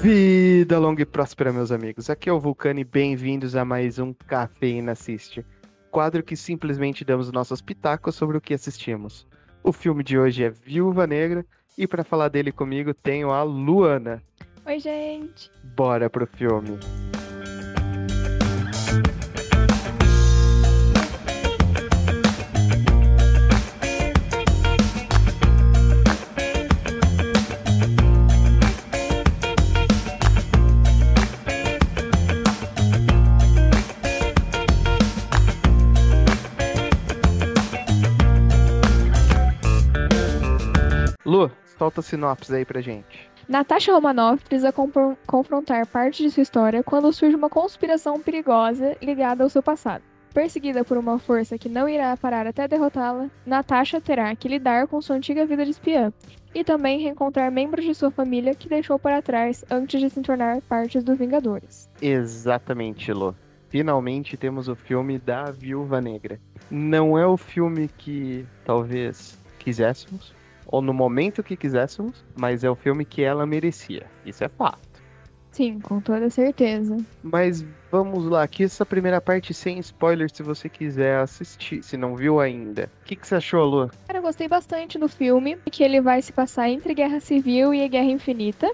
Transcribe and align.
Vida 0.00 0.78
longa 0.78 1.02
e 1.02 1.04
próspera, 1.04 1.52
meus 1.52 1.70
amigos. 1.70 2.08
Aqui 2.08 2.30
é 2.30 2.32
o 2.32 2.40
Vulcano 2.40 2.80
e 2.80 2.84
bem-vindos 2.84 3.54
a 3.54 3.66
mais 3.66 3.98
um 3.98 4.14
Cafeína 4.14 4.92
Assiste. 4.92 5.44
Quadro 5.90 6.22
que 6.22 6.34
simplesmente 6.34 7.04
damos 7.04 7.30
nossos 7.30 7.60
pitacos 7.60 8.14
sobre 8.14 8.38
o 8.38 8.40
que 8.40 8.54
assistimos. 8.54 9.26
O 9.62 9.74
filme 9.74 10.02
de 10.02 10.18
hoje 10.18 10.42
é 10.42 10.48
Viúva 10.48 11.06
Negra 11.06 11.44
e 11.76 11.86
para 11.86 12.02
falar 12.02 12.28
dele 12.28 12.50
comigo 12.50 12.94
tenho 12.94 13.30
a 13.30 13.42
Luana. 13.42 14.22
Oi, 14.64 14.78
gente. 14.78 15.50
Bora 15.76 16.08
pro 16.08 16.26
filme. 16.26 16.78
Lu, 41.30 41.48
solta 41.78 42.00
a 42.00 42.02
sinopse 42.02 42.52
aí 42.52 42.64
pra 42.64 42.80
gente. 42.80 43.30
Natasha 43.48 43.92
Romanoff 43.92 44.44
precisa 44.44 44.74
confrontar 45.26 45.86
parte 45.86 46.24
de 46.24 46.30
sua 46.30 46.42
história 46.42 46.82
quando 46.82 47.12
surge 47.12 47.36
uma 47.36 47.48
conspiração 47.48 48.18
perigosa 48.18 48.96
ligada 49.00 49.44
ao 49.44 49.48
seu 49.48 49.62
passado. 49.62 50.02
Perseguida 50.34 50.84
por 50.84 50.98
uma 50.98 51.20
força 51.20 51.56
que 51.56 51.68
não 51.68 51.88
irá 51.88 52.16
parar 52.16 52.48
até 52.48 52.66
derrotá-la, 52.66 53.30
Natasha 53.46 54.00
terá 54.00 54.34
que 54.34 54.48
lidar 54.48 54.88
com 54.88 55.00
sua 55.00 55.14
antiga 55.14 55.46
vida 55.46 55.64
de 55.64 55.70
espiã 55.70 56.12
e 56.52 56.64
também 56.64 57.00
reencontrar 57.00 57.52
membros 57.52 57.84
de 57.84 57.94
sua 57.94 58.10
família 58.10 58.52
que 58.52 58.68
deixou 58.68 58.98
para 58.98 59.22
trás 59.22 59.64
antes 59.70 60.00
de 60.00 60.10
se 60.10 60.20
tornar 60.22 60.60
parte 60.62 60.98
dos 61.00 61.16
Vingadores. 61.16 61.88
Exatamente, 62.02 63.12
Lu. 63.12 63.36
Finalmente 63.68 64.36
temos 64.36 64.66
o 64.66 64.74
filme 64.74 65.16
da 65.16 65.44
Viúva 65.44 66.00
Negra. 66.00 66.40
Não 66.68 67.16
é 67.16 67.24
o 67.24 67.36
filme 67.36 67.86
que 67.86 68.44
talvez 68.64 69.38
quiséssemos, 69.60 70.34
ou 70.70 70.80
no 70.80 70.94
momento 70.94 71.42
que 71.42 71.56
quiséssemos, 71.56 72.24
mas 72.38 72.62
é 72.62 72.70
o 72.70 72.76
filme 72.76 73.04
que 73.04 73.22
ela 73.22 73.44
merecia. 73.44 74.06
Isso 74.24 74.44
é 74.44 74.48
fato. 74.48 74.88
Sim, 75.50 75.80
com 75.80 76.00
toda 76.00 76.30
certeza. 76.30 76.96
Mas 77.24 77.66
vamos 77.90 78.24
lá, 78.24 78.44
aqui 78.44 78.62
essa 78.62 78.86
primeira 78.86 79.20
parte 79.20 79.52
sem 79.52 79.80
spoilers, 79.80 80.32
se 80.32 80.44
você 80.44 80.68
quiser 80.68 81.18
assistir, 81.18 81.82
se 81.82 81.96
não 81.96 82.14
viu 82.14 82.38
ainda. 82.38 82.88
O 83.02 83.04
que, 83.04 83.16
que 83.16 83.26
você 83.26 83.34
achou, 83.34 83.64
Lu? 83.64 83.90
Cara, 84.06 84.20
eu 84.20 84.22
gostei 84.22 84.46
bastante 84.46 84.96
do 84.96 85.08
filme, 85.08 85.58
que 85.72 85.82
ele 85.82 86.00
vai 86.00 86.22
se 86.22 86.32
passar 86.32 86.68
entre 86.68 86.94
Guerra 86.94 87.18
Civil 87.18 87.74
e 87.74 87.88
Guerra 87.88 88.10
Infinita. 88.10 88.70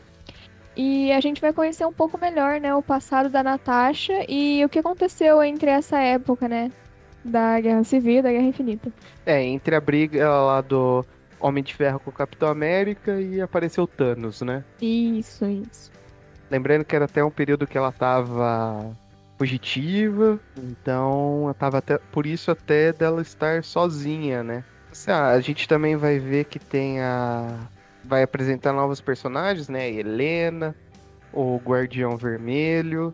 E 0.77 1.11
a 1.13 1.21
gente 1.21 1.41
vai 1.41 1.55
conhecer 1.55 1.87
um 1.87 1.93
pouco 1.93 2.19
melhor, 2.19 2.61
né, 2.61 2.75
o 2.75 2.83
passado 2.83 3.31
da 3.31 3.43
Natasha 3.43 4.27
e 4.29 4.63
o 4.63 4.69
que 4.69 4.79
aconteceu 4.79 5.43
entre 5.43 5.71
essa 5.71 5.99
época, 5.99 6.47
né, 6.47 6.71
da 7.25 7.59
Guerra 7.59 7.85
Civil 7.85 8.19
e 8.19 8.23
da 8.23 8.31
Guerra 8.31 8.45
Infinita. 8.45 8.93
É, 9.25 9.43
entre 9.43 9.75
a 9.75 9.81
briga 9.81 10.29
lá 10.29 10.61
do 10.61 11.03
Homem 11.41 11.63
de 11.63 11.75
Ferro 11.75 12.01
com 12.01 12.11
o 12.11 12.13
Capitão 12.13 12.49
América 12.49 13.21
e 13.21 13.41
apareceu 13.41 13.87
Thanos, 13.87 14.41
né? 14.43 14.65
Isso, 14.81 15.45
isso. 15.47 15.91
Lembrando 16.51 16.85
que 16.85 16.95
era 16.95 17.05
até 17.05 17.23
um 17.25 17.31
período 17.31 17.67
que 17.67 17.77
ela 17.77 17.93
tava 17.93 18.97
fugitiva, 19.37 20.41
então 20.57 21.55
tava 21.59 21.79
até 21.79 21.99
por 21.99 22.27
isso 22.27 22.51
até 22.51 22.93
dela 22.93 23.21
estar 23.21 23.63
sozinha, 23.63 24.43
né? 24.43 24.65
Assim, 24.91 25.11
ah, 25.11 25.29
a 25.29 25.41
gente 25.41 25.69
também 25.69 25.97
vai 25.97 26.19
ver 26.19 26.45
que 26.45 26.59
tem 26.59 27.01
a 27.01 27.69
vai 28.03 28.23
apresentar 28.23 28.73
novos 28.73 29.01
personagens, 29.01 29.69
né? 29.69 29.91
Helena, 29.91 30.75
o 31.33 31.59
Guardião 31.59 32.17
Vermelho. 32.17 33.13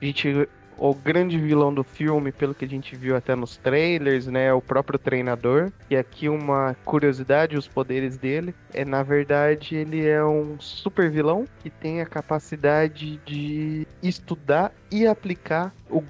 A 0.00 0.04
gente 0.04 0.48
o 0.80 0.94
grande 0.94 1.38
vilão 1.38 1.72
do 1.72 1.84
filme, 1.84 2.32
pelo 2.32 2.54
que 2.54 2.64
a 2.64 2.68
gente 2.68 2.96
viu 2.96 3.14
até 3.14 3.36
nos 3.36 3.58
trailers, 3.58 4.26
né, 4.26 4.46
é 4.46 4.54
o 4.54 4.62
próprio 4.62 4.98
treinador. 4.98 5.70
E 5.90 5.96
aqui 5.96 6.26
uma 6.26 6.74
curiosidade, 6.86 7.56
os 7.56 7.68
poderes 7.68 8.16
dele 8.16 8.54
é 8.72 8.84
na 8.84 9.02
verdade 9.02 9.76
ele 9.76 10.06
é 10.06 10.24
um 10.24 10.58
super 10.58 11.10
vilão 11.10 11.44
que 11.62 11.68
tem 11.68 12.00
a 12.00 12.06
capacidade 12.06 13.20
de 13.26 13.86
estudar 14.02 14.72
e 14.90 15.06
aplicar 15.06 15.74
o 15.88 16.00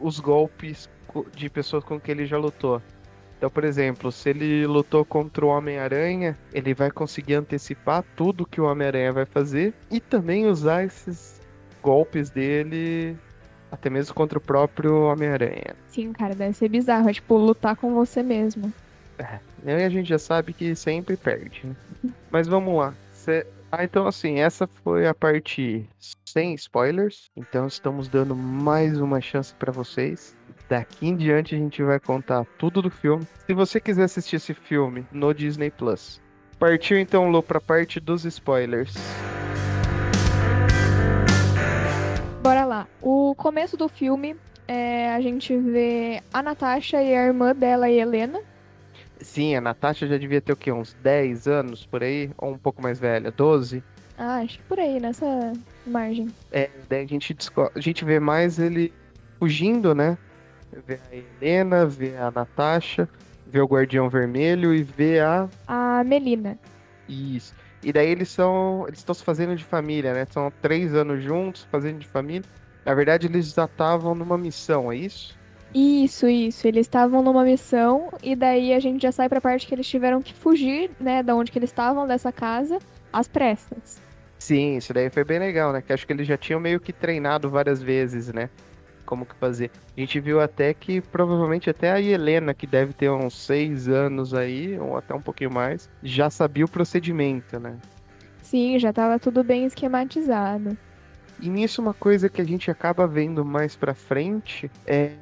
os 0.00 0.20
golpes 0.20 0.88
de 1.34 1.48
pessoas 1.48 1.84
com 1.84 1.98
que 2.00 2.10
ele 2.10 2.26
já 2.26 2.36
lutou. 2.36 2.82
Então, 3.36 3.48
por 3.48 3.64
exemplo, 3.64 4.10
se 4.10 4.30
ele 4.30 4.66
lutou 4.66 5.04
contra 5.04 5.44
o 5.44 5.48
Homem-Aranha, 5.48 6.36
ele 6.52 6.74
vai 6.74 6.90
conseguir 6.90 7.34
antecipar 7.34 8.04
tudo 8.16 8.44
que 8.44 8.60
o 8.60 8.64
Homem-Aranha 8.64 9.12
vai 9.12 9.24
fazer 9.24 9.72
e 9.90 10.00
também 10.00 10.46
usar 10.46 10.84
esses 10.84 11.40
golpes 11.80 12.30
dele 12.30 13.16
até 13.70 13.88
mesmo 13.90 14.14
contra 14.14 14.38
o 14.38 14.40
próprio 14.40 15.02
Homem-Aranha. 15.04 15.74
Sim, 15.88 16.12
cara, 16.12 16.34
deve 16.34 16.54
ser 16.54 16.68
bizarro, 16.68 17.08
é 17.08 17.12
tipo 17.12 17.36
lutar 17.36 17.76
com 17.76 17.94
você 17.94 18.22
mesmo. 18.22 18.72
E 19.64 19.70
aí 19.70 19.84
a 19.84 19.88
gente 19.88 20.08
já 20.08 20.18
sabe 20.18 20.52
que 20.52 20.74
sempre 20.76 21.16
perde, 21.16 21.62
né? 21.66 22.12
Mas 22.30 22.46
vamos 22.46 22.76
lá. 22.78 22.94
Cê- 23.12 23.46
Ah, 23.70 23.84
então 23.84 24.06
assim, 24.06 24.38
essa 24.38 24.66
foi 24.66 25.06
a 25.06 25.12
parte 25.14 25.86
sem 26.24 26.54
spoilers. 26.54 27.28
Então 27.36 27.66
estamos 27.66 28.08
dando 28.08 28.34
mais 28.34 28.98
uma 29.00 29.20
chance 29.20 29.52
pra 29.54 29.70
vocês. 29.72 30.34
Daqui 30.68 31.08
em 31.08 31.16
diante 31.16 31.54
a 31.54 31.58
gente 31.58 31.82
vai 31.82 31.98
contar 31.98 32.46
tudo 32.58 32.80
do 32.80 32.90
filme. 32.90 33.26
Se 33.46 33.52
você 33.52 33.80
quiser 33.80 34.04
assistir 34.04 34.36
esse 34.36 34.54
filme 34.54 35.04
no 35.12 35.34
Disney 35.34 35.70
Plus. 35.70 36.20
Partiu 36.58 36.98
então, 36.98 37.28
Lu, 37.30 37.42
pra 37.42 37.60
parte 37.60 37.98
dos 38.00 38.24
spoilers. 38.24 38.94
Começo 43.34 43.76
do 43.76 43.88
filme, 43.88 44.36
é, 44.66 45.12
a 45.12 45.20
gente 45.20 45.56
vê 45.56 46.22
a 46.32 46.42
Natasha 46.42 47.02
e 47.02 47.14
a 47.14 47.26
irmã 47.26 47.54
dela, 47.54 47.86
a 47.86 47.90
Helena. 47.90 48.40
Sim, 49.20 49.56
a 49.56 49.60
Natasha 49.60 50.06
já 50.06 50.16
devia 50.16 50.40
ter 50.40 50.52
o 50.52 50.56
quê? 50.56 50.70
Uns 50.70 50.94
10 51.02 51.48
anos 51.48 51.86
por 51.86 52.02
aí? 52.02 52.30
Ou 52.36 52.52
um 52.52 52.58
pouco 52.58 52.80
mais 52.80 52.98
velha? 53.00 53.30
12? 53.30 53.82
Ah, 54.16 54.38
acho 54.38 54.58
que 54.58 54.64
por 54.64 54.78
aí, 54.78 55.00
nessa 55.00 55.52
margem. 55.86 56.28
É, 56.52 56.70
daí 56.88 57.04
a 57.04 57.06
gente, 57.06 57.36
a 57.74 57.80
gente 57.80 58.04
vê 58.04 58.18
mais 58.18 58.58
ele 58.58 58.92
fugindo, 59.38 59.94
né? 59.94 60.18
Vê 60.86 61.00
a 61.10 61.16
Helena, 61.16 61.86
vê 61.86 62.16
a 62.16 62.30
Natasha, 62.30 63.08
vê 63.46 63.60
o 63.60 63.66
Guardião 63.66 64.08
Vermelho 64.08 64.74
e 64.74 64.82
vê 64.82 65.20
a. 65.20 65.48
A 65.66 66.04
Melina. 66.04 66.58
Isso. 67.08 67.54
E 67.82 67.92
daí 67.92 68.08
eles 68.08 68.28
são. 68.28 68.84
Eles 68.86 68.98
estão 68.98 69.14
se 69.14 69.24
fazendo 69.24 69.54
de 69.56 69.64
família, 69.64 70.12
né? 70.12 70.26
São 70.30 70.52
três 70.60 70.94
anos 70.94 71.22
juntos, 71.22 71.66
fazendo 71.70 71.98
de 71.98 72.06
família. 72.06 72.48
Na 72.88 72.94
verdade, 72.94 73.26
eles 73.26 73.52
já 73.52 73.66
estavam 73.66 74.14
numa 74.14 74.38
missão, 74.38 74.90
é 74.90 74.96
isso? 74.96 75.36
Isso, 75.74 76.26
isso. 76.26 76.66
Eles 76.66 76.86
estavam 76.86 77.22
numa 77.22 77.44
missão 77.44 78.08
e 78.22 78.34
daí 78.34 78.72
a 78.72 78.80
gente 78.80 79.02
já 79.02 79.12
sai 79.12 79.28
pra 79.28 79.42
parte 79.42 79.66
que 79.66 79.74
eles 79.74 79.86
tiveram 79.86 80.22
que 80.22 80.32
fugir, 80.32 80.90
né, 80.98 81.22
da 81.22 81.36
onde 81.36 81.52
que 81.52 81.58
eles 81.58 81.68
estavam, 81.68 82.06
dessa 82.06 82.32
casa, 82.32 82.78
às 83.12 83.28
pressas. 83.28 84.00
Sim, 84.38 84.78
isso 84.78 84.94
daí 84.94 85.10
foi 85.10 85.22
bem 85.22 85.38
legal, 85.38 85.70
né? 85.70 85.82
Que 85.82 85.92
acho 85.92 86.06
que 86.06 86.14
eles 86.14 86.26
já 86.26 86.38
tinham 86.38 86.58
meio 86.58 86.80
que 86.80 86.90
treinado 86.90 87.50
várias 87.50 87.82
vezes, 87.82 88.32
né? 88.32 88.48
Como 89.04 89.26
que 89.26 89.34
fazer. 89.34 89.70
A 89.94 90.00
gente 90.00 90.18
viu 90.18 90.40
até 90.40 90.72
que 90.72 91.02
provavelmente 91.02 91.68
até 91.68 91.92
a 91.92 92.00
Helena, 92.00 92.54
que 92.54 92.66
deve 92.66 92.94
ter 92.94 93.10
uns 93.10 93.34
seis 93.34 93.86
anos 93.86 94.32
aí, 94.32 94.78
ou 94.78 94.96
até 94.96 95.12
um 95.12 95.20
pouquinho 95.20 95.52
mais, 95.52 95.90
já 96.02 96.30
sabia 96.30 96.64
o 96.64 96.70
procedimento, 96.70 97.60
né? 97.60 97.76
Sim, 98.40 98.78
já 98.78 98.94
tava 98.94 99.18
tudo 99.18 99.44
bem 99.44 99.66
esquematizado. 99.66 100.74
E 101.40 101.48
nisso 101.48 101.80
uma 101.80 101.94
coisa 101.94 102.28
que 102.28 102.40
a 102.40 102.44
gente 102.44 102.70
acaba 102.70 103.06
vendo 103.06 103.44
mais 103.44 103.76
pra 103.76 103.94
frente 103.94 104.70
é. 104.86 105.12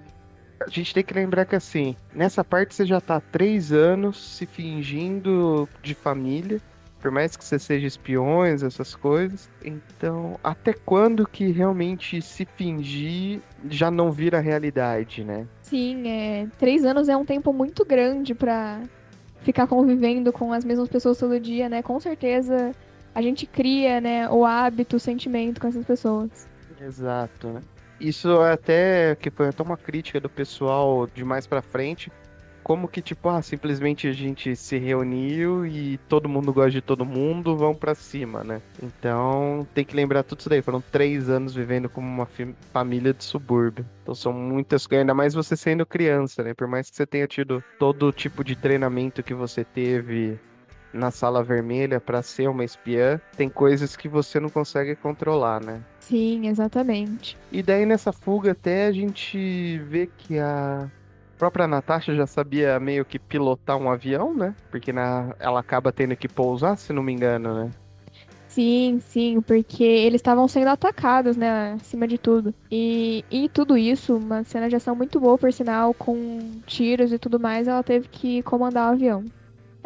A 0.58 0.70
gente 0.70 0.94
tem 0.94 1.04
que 1.04 1.12
lembrar 1.12 1.44
que 1.44 1.54
assim, 1.54 1.94
nessa 2.14 2.42
parte 2.42 2.74
você 2.74 2.86
já 2.86 2.98
tá 2.98 3.16
há 3.16 3.20
três 3.20 3.72
anos 3.72 4.36
se 4.36 4.46
fingindo 4.46 5.68
de 5.82 5.94
família. 5.94 6.60
Por 6.98 7.10
mais 7.10 7.36
que 7.36 7.44
você 7.44 7.58
seja 7.58 7.86
espiões, 7.86 8.62
essas 8.62 8.94
coisas. 8.94 9.50
Então, 9.62 10.40
até 10.42 10.72
quando 10.72 11.28
que 11.28 11.52
realmente 11.52 12.22
se 12.22 12.46
fingir 12.46 13.40
já 13.68 13.90
não 13.90 14.10
vira 14.10 14.40
realidade, 14.40 15.22
né? 15.22 15.46
Sim, 15.60 16.08
é, 16.08 16.48
três 16.58 16.84
anos 16.84 17.08
é 17.08 17.16
um 17.16 17.24
tempo 17.24 17.52
muito 17.52 17.84
grande 17.84 18.34
pra 18.34 18.80
ficar 19.42 19.66
convivendo 19.66 20.32
com 20.32 20.52
as 20.52 20.64
mesmas 20.64 20.88
pessoas 20.88 21.18
todo 21.18 21.38
dia, 21.38 21.68
né? 21.68 21.82
Com 21.82 22.00
certeza 22.00 22.72
a 23.16 23.22
gente 23.22 23.46
cria, 23.46 23.98
né, 23.98 24.28
o 24.28 24.44
hábito, 24.44 24.96
o 24.96 25.00
sentimento 25.00 25.58
com 25.58 25.66
essas 25.66 25.86
pessoas. 25.86 26.46
Exato, 26.78 27.48
né? 27.48 27.62
Isso 27.98 28.28
é 28.42 28.52
até 28.52 29.16
que 29.16 29.30
foi 29.30 29.48
até 29.48 29.62
uma 29.62 29.78
crítica 29.78 30.20
do 30.20 30.28
pessoal 30.28 31.06
de 31.06 31.24
mais 31.24 31.46
pra 31.46 31.62
frente, 31.62 32.12
como 32.62 32.86
que 32.86 33.00
tipo, 33.00 33.30
ah, 33.30 33.40
simplesmente 33.40 34.06
a 34.06 34.12
gente 34.12 34.54
se 34.54 34.76
reuniu 34.76 35.64
e 35.64 35.96
todo 36.10 36.28
mundo 36.28 36.52
gosta 36.52 36.72
de 36.72 36.82
todo 36.82 37.06
mundo, 37.06 37.56
vão 37.56 37.74
pra 37.74 37.94
cima, 37.94 38.44
né? 38.44 38.60
Então 38.82 39.66
tem 39.72 39.82
que 39.82 39.96
lembrar 39.96 40.22
tudo 40.22 40.40
isso 40.40 40.50
daí. 40.50 40.60
Foram 40.60 40.82
três 40.82 41.30
anos 41.30 41.54
vivendo 41.54 41.88
como 41.88 42.06
uma 42.06 42.28
família 42.70 43.14
de 43.14 43.24
subúrbio. 43.24 43.86
Então 44.02 44.14
são 44.14 44.30
muitas 44.30 44.86
coisas, 44.86 45.00
ainda 45.00 45.14
mais 45.14 45.32
você 45.32 45.56
sendo 45.56 45.86
criança, 45.86 46.42
né? 46.42 46.52
Por 46.52 46.68
mais 46.68 46.90
que 46.90 46.96
você 46.96 47.06
tenha 47.06 47.26
tido 47.26 47.64
todo 47.78 48.12
tipo 48.12 48.44
de 48.44 48.54
treinamento 48.54 49.22
que 49.22 49.32
você 49.32 49.64
teve 49.64 50.38
na 50.96 51.10
sala 51.10 51.42
vermelha 51.42 52.00
para 52.00 52.22
ser 52.22 52.48
uma 52.48 52.64
espiã, 52.64 53.20
tem 53.36 53.48
coisas 53.48 53.96
que 53.96 54.08
você 54.08 54.40
não 54.40 54.48
consegue 54.48 54.96
controlar, 54.96 55.62
né? 55.62 55.80
Sim, 56.00 56.48
exatamente. 56.48 57.36
E 57.50 57.62
daí 57.62 57.84
nessa 57.84 58.12
fuga 58.12 58.52
até 58.52 58.86
a 58.86 58.92
gente 58.92 59.78
vê 59.88 60.08
que 60.18 60.38
a 60.38 60.90
própria 61.36 61.66
Natasha 61.66 62.14
já 62.14 62.26
sabia 62.26 62.80
meio 62.80 63.04
que 63.04 63.18
pilotar 63.18 63.76
um 63.76 63.90
avião, 63.90 64.34
né? 64.34 64.54
Porque 64.70 64.92
na... 64.92 65.34
ela 65.38 65.60
acaba 65.60 65.92
tendo 65.92 66.16
que 66.16 66.28
pousar, 66.28 66.76
se 66.76 66.92
não 66.92 67.02
me 67.02 67.12
engano, 67.12 67.54
né? 67.54 67.70
Sim, 68.48 69.00
sim, 69.02 69.42
porque 69.42 69.84
eles 69.84 70.18
estavam 70.18 70.48
sendo 70.48 70.68
atacados, 70.68 71.36
né, 71.36 71.74
acima 71.78 72.08
de 72.08 72.16
tudo. 72.16 72.54
E, 72.70 73.22
e 73.30 73.50
tudo 73.50 73.76
isso, 73.76 74.16
uma 74.16 74.44
cena 74.44 74.66
de 74.66 74.74
ação 74.74 74.96
muito 74.96 75.20
boa, 75.20 75.36
por 75.36 75.52
sinal, 75.52 75.92
com 75.92 76.40
tiros 76.64 77.12
e 77.12 77.18
tudo 77.18 77.38
mais, 77.38 77.68
ela 77.68 77.82
teve 77.82 78.08
que 78.08 78.42
comandar 78.44 78.88
o 78.88 78.92
avião. 78.94 79.26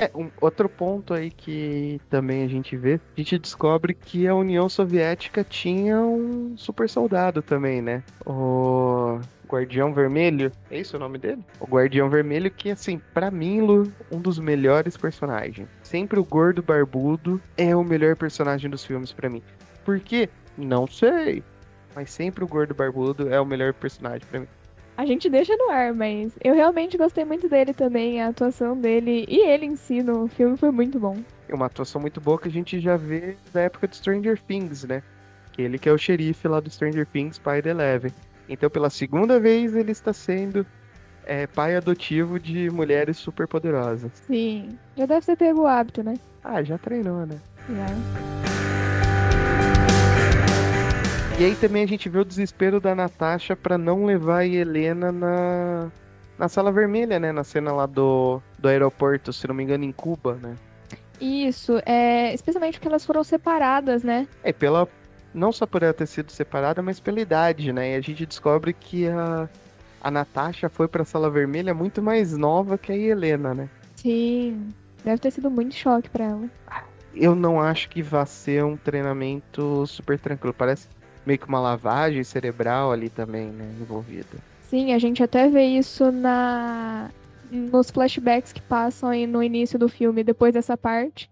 É, 0.00 0.10
um 0.14 0.30
outro 0.40 0.68
ponto 0.68 1.12
aí 1.12 1.30
que 1.30 2.00
também 2.08 2.42
a 2.42 2.48
gente 2.48 2.76
vê, 2.76 2.94
a 2.94 3.20
gente 3.20 3.38
descobre 3.38 3.92
que 3.92 4.26
a 4.26 4.34
União 4.34 4.68
Soviética 4.68 5.44
tinha 5.44 6.00
um 6.00 6.56
super 6.56 6.88
soldado 6.88 7.42
também, 7.42 7.82
né? 7.82 8.02
O 8.24 9.20
Guardião 9.46 9.92
Vermelho, 9.92 10.50
é 10.70 10.78
isso 10.78 10.96
o 10.96 11.00
nome 11.00 11.18
dele? 11.18 11.44
O 11.58 11.66
Guardião 11.66 12.08
Vermelho, 12.08 12.50
que 12.50 12.70
assim, 12.70 13.00
para 13.12 13.30
mim, 13.30 13.60
Lu, 13.60 13.92
um 14.10 14.20
dos 14.20 14.38
melhores 14.38 14.96
personagens. 14.96 15.68
Sempre 15.82 16.18
o 16.18 16.24
gordo 16.24 16.62
barbudo 16.62 17.40
é 17.56 17.74
o 17.74 17.84
melhor 17.84 18.16
personagem 18.16 18.70
dos 18.70 18.84
filmes 18.84 19.12
para 19.12 19.28
mim. 19.28 19.42
Por 19.84 20.00
quê? 20.00 20.28
Não 20.56 20.86
sei. 20.86 21.42
Mas 21.94 22.10
sempre 22.10 22.44
o 22.44 22.48
gordo 22.48 22.74
barbudo 22.74 23.28
é 23.28 23.40
o 23.40 23.44
melhor 23.44 23.74
personagem 23.74 24.26
para 24.30 24.40
mim. 24.40 24.48
A 25.00 25.06
gente 25.06 25.30
deixa 25.30 25.56
no 25.56 25.70
ar, 25.70 25.94
mas 25.94 26.34
eu 26.44 26.54
realmente 26.54 26.98
gostei 26.98 27.24
muito 27.24 27.48
dele 27.48 27.72
também, 27.72 28.20
a 28.20 28.28
atuação 28.28 28.76
dele 28.76 29.24
e 29.26 29.48
ele 29.48 29.64
em 29.64 29.74
si 29.74 30.02
no 30.02 30.28
filme 30.28 30.58
foi 30.58 30.70
muito 30.70 31.00
bom. 31.00 31.16
É 31.48 31.54
uma 31.54 31.64
atuação 31.64 31.98
muito 31.98 32.20
boa 32.20 32.38
que 32.38 32.48
a 32.48 32.50
gente 32.50 32.78
já 32.78 32.98
vê 32.98 33.34
da 33.50 33.62
época 33.62 33.88
de 33.88 33.96
Stranger 33.96 34.38
Things, 34.42 34.84
né? 34.84 35.02
Que 35.52 35.62
ele 35.62 35.78
que 35.78 35.88
é 35.88 35.92
o 35.92 35.96
xerife 35.96 36.46
lá 36.46 36.60
do 36.60 36.70
Stranger 36.70 37.06
Things, 37.06 37.38
pai 37.38 37.62
da 37.62 37.70
Eleven. 37.70 38.12
Então, 38.46 38.68
pela 38.68 38.90
segunda 38.90 39.40
vez, 39.40 39.74
ele 39.74 39.90
está 39.90 40.12
sendo 40.12 40.66
é, 41.24 41.46
pai 41.46 41.76
adotivo 41.76 42.38
de 42.38 42.68
mulheres 42.68 43.16
super 43.16 43.48
poderosas. 43.48 44.12
Sim. 44.26 44.76
Já 44.98 45.06
deve 45.06 45.24
ter 45.24 45.36
pego 45.36 45.62
o 45.62 45.66
hábito, 45.66 46.02
né? 46.02 46.12
Ah, 46.44 46.62
já 46.62 46.76
treinou, 46.76 47.24
né? 47.24 47.40
Já. 47.70 48.79
E 51.40 51.42
aí 51.42 51.56
também 51.56 51.82
a 51.82 51.88
gente 51.88 52.06
vê 52.06 52.18
o 52.18 52.24
desespero 52.24 52.78
da 52.78 52.94
Natasha 52.94 53.56
para 53.56 53.78
não 53.78 54.04
levar 54.04 54.40
a 54.40 54.46
Helena 54.46 55.10
na, 55.10 55.90
na 56.38 56.50
sala 56.50 56.70
vermelha, 56.70 57.18
né? 57.18 57.32
Na 57.32 57.42
cena 57.42 57.72
lá 57.72 57.86
do, 57.86 58.42
do 58.58 58.68
aeroporto, 58.68 59.32
se 59.32 59.48
não 59.48 59.54
me 59.54 59.62
engano, 59.62 59.82
em 59.82 59.90
Cuba, 59.90 60.34
né? 60.34 60.54
Isso, 61.18 61.80
é, 61.86 62.34
especialmente 62.34 62.74
porque 62.74 62.88
elas 62.88 63.06
foram 63.06 63.24
separadas, 63.24 64.02
né? 64.02 64.28
É, 64.42 64.52
pela, 64.52 64.86
não 65.32 65.50
só 65.50 65.64
por 65.64 65.82
ela 65.82 65.94
ter 65.94 66.04
sido 66.04 66.30
separada, 66.30 66.82
mas 66.82 67.00
pela 67.00 67.18
idade, 67.18 67.72
né? 67.72 67.92
E 67.92 67.96
a 67.96 68.02
gente 68.02 68.26
descobre 68.26 68.74
que 68.74 69.08
a, 69.08 69.48
a 70.02 70.10
Natasha 70.10 70.68
foi 70.68 70.88
pra 70.88 71.06
Sala 71.06 71.30
Vermelha 71.30 71.72
muito 71.72 72.02
mais 72.02 72.36
nova 72.36 72.76
que 72.76 72.92
a 72.92 72.94
Helena, 72.94 73.54
né? 73.54 73.70
Sim. 73.96 74.68
Deve 75.02 75.16
ter 75.16 75.30
sido 75.30 75.50
muito 75.50 75.74
choque 75.74 76.10
para 76.10 76.24
ela. 76.26 76.50
Eu 77.14 77.34
não 77.34 77.58
acho 77.58 77.88
que 77.88 78.02
vá 78.02 78.26
ser 78.26 78.62
um 78.62 78.76
treinamento 78.76 79.86
super 79.86 80.18
tranquilo. 80.18 80.52
Parece 80.52 80.86
meio 81.30 81.38
que 81.38 81.46
uma 81.46 81.60
lavagem 81.60 82.24
cerebral 82.24 82.90
ali 82.90 83.08
também, 83.08 83.50
né? 83.50 83.72
Envolvida. 83.80 84.36
Sim, 84.62 84.92
a 84.92 84.98
gente 84.98 85.22
até 85.22 85.48
vê 85.48 85.64
isso 85.64 86.10
na 86.10 87.08
nos 87.50 87.90
flashbacks 87.90 88.52
que 88.52 88.60
passam 88.60 89.08
aí 89.08 89.26
no 89.26 89.42
início 89.42 89.78
do 89.78 89.88
filme, 89.88 90.22
depois 90.22 90.54
dessa 90.54 90.76
parte, 90.76 91.28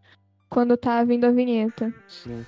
quando 0.49 0.77
tá 0.77 1.03
vindo 1.05 1.25
a 1.25 1.31
vinheta. 1.31 1.93
Sim. 2.09 2.45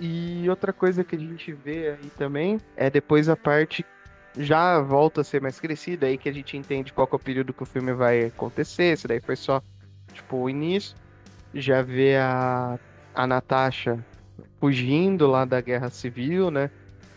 E 0.00 0.46
outra 0.48 0.72
coisa 0.72 1.04
que 1.04 1.14
a 1.14 1.18
gente 1.18 1.52
vê 1.52 1.90
aí 1.90 2.10
também 2.16 2.58
é 2.76 2.88
depois 2.88 3.28
a 3.28 3.36
parte 3.36 3.84
já 4.38 4.80
volta 4.80 5.20
a 5.20 5.24
ser 5.24 5.40
mais 5.40 5.60
crescida, 5.60 6.06
aí 6.06 6.16
que 6.18 6.28
a 6.28 6.32
gente 6.32 6.56
entende 6.56 6.92
qual 6.92 7.08
é 7.10 7.14
o 7.14 7.18
período 7.18 7.52
que 7.52 7.62
o 7.62 7.66
filme 7.66 7.92
vai 7.92 8.24
acontecer, 8.24 8.96
se 8.96 9.06
daí 9.06 9.20
foi 9.20 9.36
só, 9.36 9.62
tipo, 10.12 10.36
o 10.36 10.50
início. 10.50 10.96
Já 11.54 11.82
vê 11.82 12.16
a, 12.16 12.78
a 13.14 13.26
Natasha 13.26 14.04
fugindo 14.60 15.26
lá 15.26 15.44
da 15.44 15.60
guerra 15.60 15.90
civil, 15.90 16.50
né? 16.50 16.70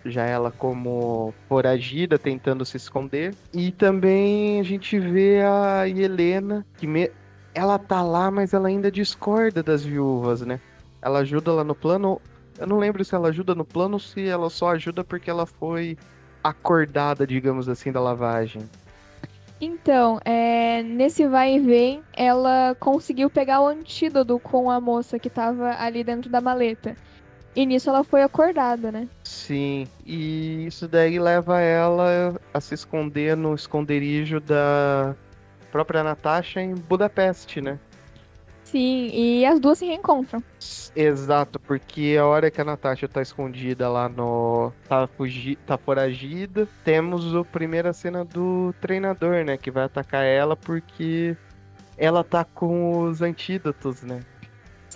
Já 0.06 0.24
ela 0.24 0.52
como 0.52 1.34
foragida, 1.48 2.18
tentando 2.18 2.66
se 2.66 2.78
esconder. 2.78 3.34
E 3.54 3.72
também 3.72 4.60
a 4.60 4.64
gente 4.64 4.98
vê 5.00 5.42
a 5.42 5.88
Helena, 5.88 6.66
que 6.78 6.88
me... 6.88 7.12
ela 7.54 7.78
tá 7.78 8.02
lá, 8.02 8.32
mas 8.32 8.54
ela 8.54 8.68
ainda 8.68 8.92
discorda 8.92 9.62
das 9.62 9.84
viúvas, 9.84 10.42
né? 10.42 10.60
Ela 11.02 11.20
ajuda 11.20 11.52
lá 11.52 11.64
no 11.64 11.76
plano, 11.76 12.22
eu 12.58 12.68
não 12.68 12.80
lembro 12.80 13.04
se 13.04 13.14
ela 13.14 13.30
ajuda 13.30 13.54
no 13.54 13.66
plano 13.66 13.94
ou 13.94 14.00
se 14.00 14.28
ela 14.28 14.50
só 14.50 14.72
ajuda 14.72 15.04
porque 15.04 15.30
ela 15.30 15.46
foi 15.46 15.98
acordada, 16.44 17.28
digamos 17.28 17.68
assim, 17.68 17.92
da 17.92 18.00
lavagem. 18.00 18.64
Então, 19.60 20.20
é, 20.24 20.84
nesse 20.84 21.28
vai 21.28 21.56
e 21.56 21.60
vem, 21.60 22.04
ela 22.16 22.76
conseguiu 22.80 23.30
pegar 23.30 23.60
o 23.62 23.68
antídoto 23.68 24.40
com 24.40 24.70
a 24.70 24.80
moça 24.80 25.18
que 25.18 25.30
tava 25.30 25.76
ali 25.80 26.04
dentro 26.04 26.30
da 26.30 26.40
maleta. 26.40 26.96
E 27.58 27.66
nisso 27.66 27.90
ela 27.90 28.04
foi 28.04 28.22
acordada, 28.22 28.92
né? 28.92 29.08
Sim, 29.24 29.88
e 30.06 30.68
isso 30.68 30.88
daí 30.88 31.18
leva 31.18 31.60
ela 31.60 32.40
a 32.54 32.62
se 32.62 32.76
esconder 32.76 33.36
no 33.36 33.56
esconderijo 33.56 34.40
da 34.40 35.16
própria 35.72 36.04
Natasha 36.04 36.62
em 36.62 36.76
Budapeste, 36.76 37.60
né? 37.60 37.80
Sim, 38.64 39.10
e 39.12 39.44
as 39.44 39.60
duas 39.60 39.80
se 39.80 39.88
reencontram. 39.88 40.44
Exato, 40.96 41.60
porque 41.60 42.16
a 42.20 42.28
hora 42.28 42.52
que 42.52 42.62
a 42.62 42.64
Natasha 42.64 43.08
tá 43.08 43.24
escondida 43.24 43.90
lá 43.90 44.08
no. 44.08 44.72
tá, 44.88 45.08
fugi... 45.08 45.56
tá 45.56 45.80
foragida, 45.80 46.68
temos 46.84 47.36
a 47.36 47.44
primeira 47.44 47.92
cena 47.92 48.24
do 48.24 48.72
treinador, 48.80 49.44
né? 49.44 49.58
Que 49.58 49.72
vai 49.72 49.86
atacar 49.86 50.24
ela 50.24 50.56
porque 50.56 51.36
ela 51.98 52.24
tá 52.24 52.46
com 52.46 53.02
os 53.02 53.24
antídotos, 53.24 54.04
né? 54.04 54.20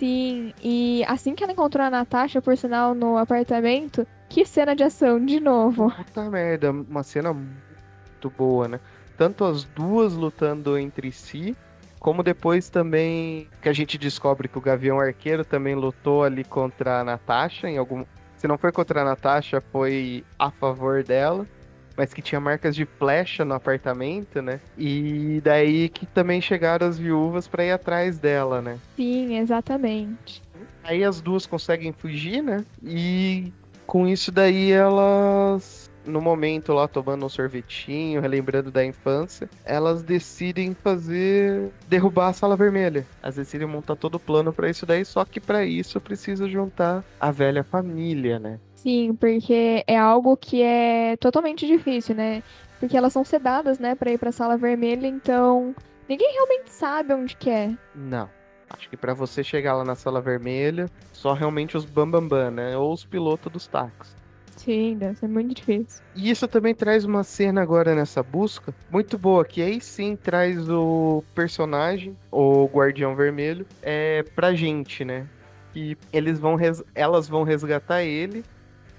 Sim, 0.02 0.52
e 0.60 1.04
assim 1.06 1.32
que 1.32 1.44
ela 1.44 1.52
encontrou 1.52 1.86
a 1.86 1.88
Natasha, 1.88 2.42
por 2.42 2.56
sinal, 2.56 2.92
no 2.92 3.16
apartamento, 3.16 4.04
que 4.28 4.44
cena 4.44 4.74
de 4.74 4.82
ação, 4.82 5.24
de 5.24 5.38
novo. 5.38 5.92
Puta 5.92 6.28
merda, 6.28 6.72
uma 6.72 7.04
cena 7.04 7.32
muito 7.32 8.28
boa, 8.36 8.66
né? 8.66 8.80
Tanto 9.16 9.44
as 9.44 9.62
duas 9.62 10.14
lutando 10.14 10.76
entre 10.76 11.12
si, 11.12 11.56
como 12.00 12.24
depois 12.24 12.68
também 12.68 13.46
que 13.62 13.68
a 13.68 13.72
gente 13.72 13.96
descobre 13.96 14.48
que 14.48 14.58
o 14.58 14.60
Gavião 14.60 14.98
Arqueiro 14.98 15.44
também 15.44 15.76
lutou 15.76 16.24
ali 16.24 16.42
contra 16.42 16.98
a 16.98 17.04
Natasha 17.04 17.70
em 17.70 17.78
algum. 17.78 18.04
Se 18.36 18.48
não 18.48 18.58
foi 18.58 18.72
contra 18.72 19.02
a 19.02 19.04
Natasha, 19.04 19.62
foi 19.70 20.24
a 20.36 20.50
favor 20.50 21.04
dela. 21.04 21.46
Mas 21.96 22.12
que 22.14 22.22
tinha 22.22 22.40
marcas 22.40 22.74
de 22.74 22.84
flecha 22.84 23.44
no 23.44 23.54
apartamento, 23.54 24.40
né? 24.40 24.60
E 24.76 25.40
daí 25.44 25.88
que 25.88 26.06
também 26.06 26.40
chegaram 26.40 26.86
as 26.86 26.98
viúvas 26.98 27.46
para 27.46 27.64
ir 27.64 27.72
atrás 27.72 28.18
dela, 28.18 28.60
né? 28.62 28.78
Sim, 28.96 29.38
exatamente. 29.38 30.42
Aí 30.82 31.04
as 31.04 31.20
duas 31.20 31.46
conseguem 31.46 31.92
fugir, 31.92 32.42
né? 32.42 32.64
E 32.82 33.52
com 33.86 34.08
isso 34.08 34.32
daí 34.32 34.72
elas 34.72 35.81
no 36.04 36.20
momento 36.20 36.72
lá 36.72 36.88
tomando 36.88 37.24
um 37.24 37.28
sorvetinho, 37.28 38.20
relembrando 38.20 38.70
da 38.70 38.84
infância, 38.84 39.48
elas 39.64 40.02
decidem 40.02 40.74
fazer 40.74 41.70
derrubar 41.88 42.28
a 42.28 42.32
sala 42.32 42.56
vermelha. 42.56 43.06
Elas 43.22 43.36
decidem 43.36 43.66
montar 43.66 43.96
todo 43.96 44.16
o 44.16 44.20
plano 44.20 44.52
para 44.52 44.68
isso 44.68 44.84
daí, 44.86 45.04
só 45.04 45.24
que 45.24 45.40
para 45.40 45.64
isso 45.64 46.00
precisa 46.00 46.48
juntar 46.48 47.04
a 47.20 47.30
velha 47.30 47.62
família, 47.62 48.38
né? 48.38 48.58
Sim, 48.74 49.14
porque 49.14 49.84
é 49.86 49.96
algo 49.96 50.36
que 50.36 50.60
é 50.62 51.16
totalmente 51.18 51.66
difícil, 51.66 52.16
né? 52.16 52.42
Porque 52.80 52.96
elas 52.96 53.12
são 53.12 53.24
sedadas, 53.24 53.78
né, 53.78 53.94
para 53.94 54.10
ir 54.10 54.18
para 54.18 54.30
a 54.30 54.32
sala 54.32 54.56
vermelha, 54.56 55.06
então 55.06 55.72
ninguém 56.08 56.32
realmente 56.32 56.70
sabe 56.70 57.14
onde 57.14 57.36
que 57.36 57.48
é. 57.48 57.72
Não. 57.94 58.28
Acho 58.68 58.88
que 58.88 58.96
para 58.96 59.14
você 59.14 59.44
chegar 59.44 59.76
lá 59.76 59.84
na 59.84 59.94
sala 59.94 60.20
vermelha, 60.20 60.88
só 61.12 61.34
realmente 61.34 61.76
os 61.76 61.84
bambambam, 61.84 62.28
bam, 62.28 62.44
bam, 62.44 62.50
né? 62.50 62.76
Ou 62.76 62.92
os 62.92 63.04
pilotos 63.04 63.52
dos 63.52 63.66
táxis. 63.66 64.21
Sim, 64.56 64.96
deve 64.98 65.18
ser 65.18 65.28
muito 65.28 65.54
difícil. 65.54 66.02
E 66.14 66.30
isso 66.30 66.46
também 66.46 66.74
traz 66.74 67.04
uma 67.04 67.24
cena 67.24 67.62
agora 67.62 67.94
nessa 67.94 68.22
busca 68.22 68.74
muito 68.90 69.18
boa, 69.18 69.44
que 69.44 69.62
aí 69.62 69.80
sim 69.80 70.16
traz 70.16 70.68
o 70.68 71.24
personagem, 71.34 72.16
o 72.30 72.66
Guardião 72.66 73.16
Vermelho, 73.16 73.66
é, 73.82 74.22
pra 74.34 74.54
gente, 74.54 75.04
né? 75.04 75.26
E 75.74 75.96
eles 76.12 76.38
vão 76.38 76.54
res... 76.54 76.82
elas 76.94 77.28
vão 77.28 77.42
resgatar 77.44 78.02
ele 78.02 78.44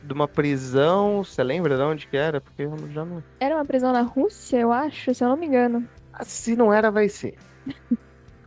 de 0.01 0.13
uma 0.13 0.27
prisão. 0.27 1.23
Você 1.23 1.43
lembra 1.43 1.77
de 1.77 1.83
onde 1.83 2.07
que 2.07 2.17
era? 2.17 2.41
Porque 2.41 2.63
eu 2.63 2.75
já 2.91 3.05
não. 3.05 3.23
Era 3.39 3.55
uma 3.55 3.65
prisão 3.65 3.93
na 3.93 4.01
Rússia, 4.01 4.57
eu 4.57 4.71
acho, 4.71 5.13
se 5.13 5.23
eu 5.23 5.29
não 5.29 5.37
me 5.37 5.45
engano. 5.45 5.87
Ah, 6.11 6.25
se 6.25 6.55
não 6.55 6.73
era, 6.73 6.91
vai 6.91 7.07
ser. 7.09 7.35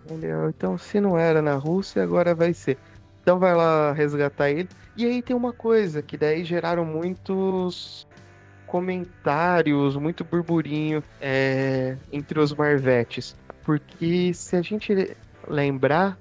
Entendeu? 0.04 0.48
Então, 0.48 0.78
se 0.78 1.00
não 1.00 1.18
era 1.18 1.42
na 1.42 1.54
Rússia, 1.54 2.02
agora 2.02 2.34
vai 2.34 2.52
ser. 2.52 2.78
Então 3.26 3.40
vai 3.40 3.56
lá 3.56 3.90
resgatar 3.92 4.50
ele. 4.50 4.68
E 4.96 5.04
aí 5.04 5.20
tem 5.20 5.34
uma 5.34 5.52
coisa 5.52 6.00
que 6.00 6.16
daí 6.16 6.44
geraram 6.44 6.84
muitos 6.84 8.06
comentários, 8.68 9.96
muito 9.96 10.22
burburinho 10.22 11.02
é, 11.20 11.96
entre 12.12 12.38
os 12.38 12.54
Marvetes. 12.54 13.34
Porque 13.64 14.32
se 14.32 14.54
a 14.54 14.62
gente 14.62 15.16
lembrar, 15.48 16.16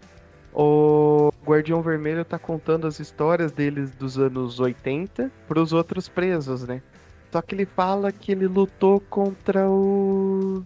o 0.52 1.32
Guardião 1.46 1.80
Vermelho 1.84 2.26
tá 2.26 2.40
contando 2.40 2.88
as 2.88 3.00
histórias 3.00 3.52
deles 3.52 3.92
dos 3.92 4.18
anos 4.18 4.60
80 4.60 5.32
pros 5.48 5.74
outros 5.74 6.10
presos, 6.10 6.68
né? 6.68 6.82
Só 7.32 7.40
que 7.40 7.54
ele 7.54 7.68
fala 7.68 8.12
que 8.12 8.32
ele 8.32 8.48
lutou 8.48 9.00
contra 9.00 9.70
o 9.70 10.66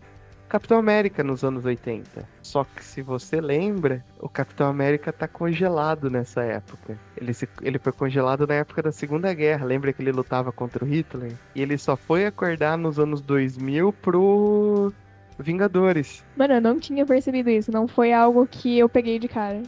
Capitão 0.50 0.80
América 0.80 1.24
nos 1.24 1.44
anos 1.44 1.64
80. 1.64 2.28
Só 2.42 2.64
que 2.64 2.84
se 2.84 3.04
você 3.04 3.40
lembra, 3.40 4.04
o 4.20 4.28
Capitão 4.28 4.68
América 4.68 5.14
tá 5.14 5.28
congelado 5.28 6.10
nessa 6.10 6.42
época. 6.42 6.98
Ele, 7.16 7.36
se, 7.36 7.48
ele 7.62 7.78
foi 7.78 7.94
congelado 7.94 8.48
na 8.48 8.56
época 8.56 8.82
da 8.82 8.92
Segunda 8.92 9.32
Guerra. 9.32 9.64
Lembra 9.64 9.94
que 9.94 10.02
ele 10.02 10.12
lutava 10.12 10.52
contra 10.52 10.84
o 10.84 10.88
Hitler? 10.88 11.34
E 11.54 11.62
ele 11.62 11.78
só 11.78 11.96
foi 11.96 12.26
acordar 12.26 12.80
nos 12.80 13.00
anos 13.00 13.22
2000 13.22 13.94
pro 13.94 14.92
Vingadores. 15.38 16.26
Mano, 16.36 16.56
eu 16.56 16.62
não 16.62 16.80
tinha 16.80 17.06
percebido 17.06 17.52
isso. 17.52 17.72
Não 17.72 17.88
foi 17.88 18.12
algo 18.12 18.48
que 18.48 18.80
eu 18.80 18.90
peguei 18.90 19.20
de 19.20 19.28
cara. 19.28 19.62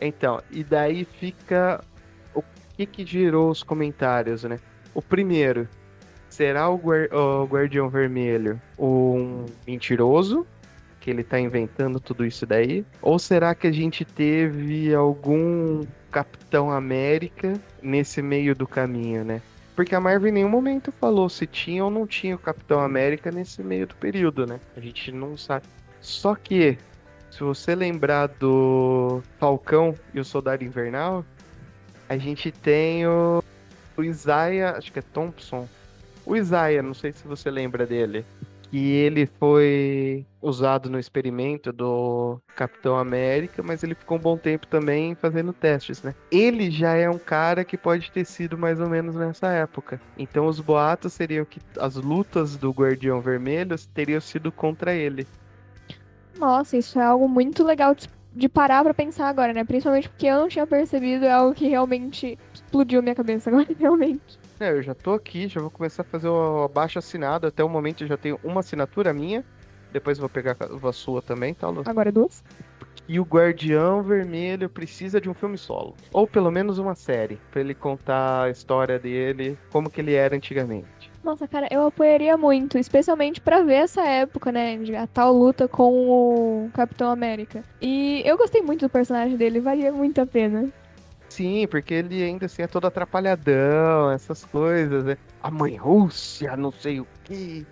Então, 0.00 0.40
e 0.52 0.62
daí 0.62 1.04
fica 1.04 1.82
o 2.32 2.44
que 2.76 2.86
que 2.86 3.04
gerou 3.04 3.50
os 3.50 3.64
comentários, 3.64 4.44
né? 4.44 4.60
O 4.94 5.02
primeiro, 5.02 5.68
será 6.32 6.70
o, 6.70 6.76
o 6.76 7.44
Guardião 7.44 7.90
Vermelho 7.90 8.60
um 8.78 9.44
mentiroso? 9.66 10.46
Que 10.98 11.10
ele 11.10 11.22
tá 11.22 11.38
inventando 11.38 12.00
tudo 12.00 12.24
isso 12.24 12.46
daí? 12.46 12.86
Ou 13.02 13.18
será 13.18 13.54
que 13.54 13.66
a 13.66 13.72
gente 13.72 14.04
teve 14.04 14.94
algum 14.94 15.82
Capitão 16.10 16.70
América 16.70 17.60
nesse 17.82 18.22
meio 18.22 18.54
do 18.54 18.66
caminho, 18.66 19.24
né? 19.24 19.42
Porque 19.76 19.94
a 19.94 20.00
Marvel 20.00 20.28
em 20.30 20.32
nenhum 20.32 20.48
momento 20.48 20.90
falou 20.92 21.28
se 21.28 21.46
tinha 21.46 21.84
ou 21.84 21.90
não 21.90 22.06
tinha 22.06 22.34
o 22.34 22.38
Capitão 22.38 22.80
América 22.80 23.30
nesse 23.30 23.62
meio 23.62 23.86
do 23.86 23.94
período, 23.96 24.46
né? 24.46 24.60
A 24.76 24.80
gente 24.80 25.12
não 25.12 25.36
sabe. 25.36 25.66
Só 26.00 26.34
que, 26.34 26.78
se 27.30 27.40
você 27.40 27.74
lembrar 27.74 28.28
do 28.28 29.22
Falcão 29.38 29.94
e 30.14 30.20
o 30.20 30.24
Soldado 30.24 30.64
Invernal, 30.64 31.24
a 32.08 32.16
gente 32.16 32.50
tem 32.50 33.06
o, 33.06 33.42
o 33.96 34.04
Isaiah, 34.04 34.76
acho 34.76 34.92
que 34.92 34.98
é 34.98 35.02
Thompson, 35.02 35.66
o 36.26 36.36
Isaiah, 36.36 36.82
não 36.82 36.94
sei 36.94 37.12
se 37.12 37.26
você 37.26 37.50
lembra 37.50 37.86
dele, 37.86 38.24
que 38.72 38.90
ele 38.90 39.26
foi 39.26 40.24
usado 40.40 40.88
no 40.88 40.98
experimento 40.98 41.70
do 41.70 42.40
Capitão 42.56 42.96
América, 42.96 43.62
mas 43.62 43.82
ele 43.82 43.94
ficou 43.94 44.16
um 44.16 44.20
bom 44.20 44.36
tempo 44.36 44.66
também 44.66 45.14
fazendo 45.14 45.52
testes, 45.52 46.02
né? 46.02 46.14
Ele 46.30 46.70
já 46.70 46.94
é 46.94 47.08
um 47.08 47.18
cara 47.18 47.66
que 47.66 47.76
pode 47.76 48.10
ter 48.10 48.24
sido 48.24 48.56
mais 48.56 48.80
ou 48.80 48.88
menos 48.88 49.14
nessa 49.14 49.48
época. 49.48 50.00
Então 50.16 50.46
os 50.46 50.58
boatos 50.58 51.12
seriam 51.12 51.44
que 51.44 51.60
as 51.78 51.96
lutas 51.96 52.56
do 52.56 52.70
Guardião 52.70 53.20
Vermelho 53.20 53.76
teriam 53.92 54.20
sido 54.22 54.50
contra 54.50 54.94
ele. 54.94 55.26
Nossa, 56.38 56.76
isso 56.76 56.98
é 56.98 57.04
algo 57.04 57.28
muito 57.28 57.62
legal 57.62 57.94
de 58.34 58.48
parar 58.48 58.82
pra 58.82 58.94
pensar 58.94 59.28
agora, 59.28 59.52
né? 59.52 59.64
Principalmente 59.64 60.08
porque 60.08 60.26
eu 60.26 60.40
não 60.40 60.48
tinha 60.48 60.66
percebido, 60.66 61.26
é 61.26 61.30
algo 61.30 61.54
que 61.54 61.68
realmente 61.68 62.38
explodiu 62.54 63.02
minha 63.02 63.14
cabeça 63.14 63.50
agora, 63.50 63.68
realmente. 63.78 64.41
É, 64.62 64.70
eu 64.70 64.80
já 64.80 64.94
tô 64.94 65.12
aqui, 65.12 65.48
já 65.48 65.60
vou 65.60 65.70
começar 65.70 66.02
a 66.02 66.04
fazer 66.04 66.28
o 66.28 66.62
abaixo 66.62 66.96
assinado. 66.96 67.48
Até 67.48 67.64
o 67.64 67.68
momento 67.68 68.04
eu 68.04 68.06
já 68.06 68.16
tenho 68.16 68.38
uma 68.44 68.60
assinatura 68.60 69.12
minha. 69.12 69.44
Depois 69.92 70.18
vou 70.18 70.28
pegar 70.28 70.56
a 70.60 70.92
sua 70.92 71.20
também, 71.20 71.52
tá, 71.52 71.68
Lu? 71.68 71.82
Agora 71.84 72.12
duas. 72.12 72.44
E 73.08 73.18
o 73.18 73.24
Guardião 73.24 74.04
Vermelho 74.04 74.70
precisa 74.70 75.20
de 75.20 75.28
um 75.28 75.34
filme 75.34 75.58
solo. 75.58 75.96
Ou 76.12 76.28
pelo 76.28 76.48
menos 76.48 76.78
uma 76.78 76.94
série. 76.94 77.40
Pra 77.50 77.60
ele 77.60 77.74
contar 77.74 78.44
a 78.44 78.50
história 78.50 79.00
dele, 79.00 79.58
como 79.72 79.90
que 79.90 80.00
ele 80.00 80.14
era 80.14 80.36
antigamente. 80.36 81.10
Nossa, 81.24 81.48
cara, 81.48 81.66
eu 81.68 81.84
apoiaria 81.84 82.36
muito, 82.36 82.78
especialmente 82.78 83.40
para 83.40 83.62
ver 83.62 83.74
essa 83.74 84.02
época, 84.02 84.52
né? 84.52 84.78
A 84.96 85.08
tal 85.08 85.32
luta 85.32 85.66
com 85.66 86.08
o 86.08 86.70
Capitão 86.72 87.10
América. 87.10 87.64
E 87.80 88.22
eu 88.24 88.36
gostei 88.36 88.62
muito 88.62 88.86
do 88.86 88.88
personagem 88.88 89.36
dele, 89.36 89.58
valia 89.58 89.90
muito 89.90 90.20
a 90.20 90.26
pena. 90.26 90.72
Sim, 91.32 91.66
porque 91.66 91.94
ele 91.94 92.22
ainda 92.22 92.44
assim 92.44 92.60
é 92.60 92.66
todo 92.66 92.86
atrapalhadão, 92.86 94.10
essas 94.10 94.44
coisas, 94.44 95.02
né? 95.02 95.16
A 95.42 95.50
mãe 95.50 95.76
Rússia, 95.76 96.54
não 96.58 96.70
sei 96.70 97.00
o 97.00 97.06
que. 97.24 97.66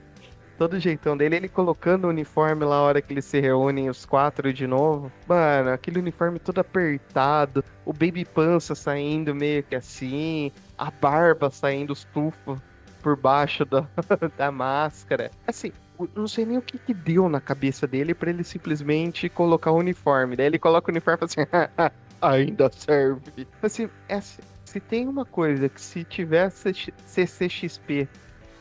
Todo 0.57 0.81
jeitão 0.81 1.15
dele, 1.15 1.37
ele 1.37 1.49
colocando 1.49 2.07
o 2.07 2.09
uniforme 2.09 2.65
lá 2.65 2.77
a 2.77 2.81
hora 2.81 3.03
que 3.03 3.13
eles 3.13 3.27
se 3.27 3.39
reúnem 3.39 3.91
os 3.91 4.07
quatro 4.07 4.51
de 4.51 4.67
novo. 4.67 5.13
Mano, 5.29 5.73
aquele 5.73 5.99
uniforme 5.99 6.39
todo 6.39 6.59
apertado, 6.59 7.63
o 7.85 7.93
baby 7.93 8.25
pança 8.25 8.75
saindo 8.75 9.35
meio 9.35 9.63
que 9.63 9.77
assim, 9.77 10.51
a 10.79 10.91
barba 10.91 11.51
saindo 11.51 11.93
os 11.93 12.05
tufos 12.05 12.59
por 13.03 13.15
baixo 13.15 13.67
da, 13.67 13.87
da 14.39 14.51
máscara. 14.51 15.31
Assim, 15.47 15.71
não 16.17 16.27
sei 16.27 16.47
nem 16.47 16.57
o 16.57 16.63
que, 16.63 16.79
que 16.79 16.95
deu 16.95 17.29
na 17.29 17.43
cabeça 17.43 17.87
dele 17.87 18.15
para 18.15 18.31
ele 18.31 18.43
simplesmente 18.43 19.29
colocar 19.29 19.71
o 19.71 19.77
uniforme. 19.77 20.35
Daí 20.35 20.47
ele 20.47 20.59
coloca 20.59 20.91
o 20.91 20.93
uniforme 20.93 21.25
assim: 21.25 21.41
ainda 22.21 22.71
serve. 22.73 23.47
Assim, 23.63 23.89
é, 24.09 24.21
se 24.21 24.81
tem 24.81 25.09
uma 25.09 25.25
coisa 25.25 25.69
que 25.69 25.81
se 25.81 26.05
tivesse 26.05 26.93
CCXP 27.07 28.09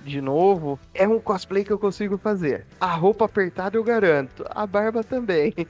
de 0.04 0.22
novo, 0.22 0.80
é 0.94 1.08
um 1.08 1.20
cosplay 1.20 1.64
que 1.64 1.72
eu 1.72 1.80
consigo 1.80 2.18
fazer. 2.18 2.66
A 2.80 2.94
roupa 2.96 3.26
apertada 3.26 3.78
eu 3.78 3.84
garanto, 3.84 4.46
a 4.50 4.66
barba 4.66 5.04
também. 5.04 5.54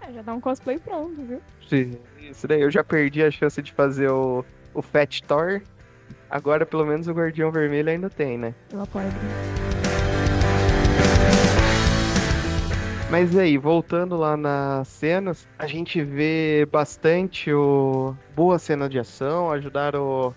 É, 0.00 0.12
já 0.12 0.22
dá 0.22 0.32
um 0.32 0.40
cosplay 0.40 0.78
pronto, 0.78 1.20
viu? 1.22 1.40
Sim, 1.68 1.98
isso 2.20 2.46
daí 2.46 2.60
eu 2.60 2.70
já 2.70 2.84
perdi 2.84 3.22
a 3.22 3.30
chance 3.32 3.60
de 3.60 3.72
fazer 3.72 4.08
o, 4.08 4.44
o 4.72 4.80
Fat 4.80 5.20
Thor. 5.22 5.60
Agora 6.30 6.64
pelo 6.64 6.86
menos 6.86 7.08
o 7.08 7.12
Guardião 7.12 7.50
Vermelho 7.50 7.90
ainda 7.90 8.08
tem, 8.08 8.38
né? 8.38 8.54
Eu 8.72 8.80
apoio. 8.80 9.08
Mas 13.10 13.34
aí, 13.38 13.56
voltando 13.56 14.18
lá 14.18 14.36
nas 14.36 14.86
cenas, 14.86 15.48
a 15.58 15.66
gente 15.66 16.02
vê 16.04 16.68
bastante 16.70 17.50
o 17.50 18.14
boa 18.36 18.58
cena 18.58 18.86
de 18.86 18.98
ação, 18.98 19.50
ajudar 19.50 19.96
o, 19.96 20.34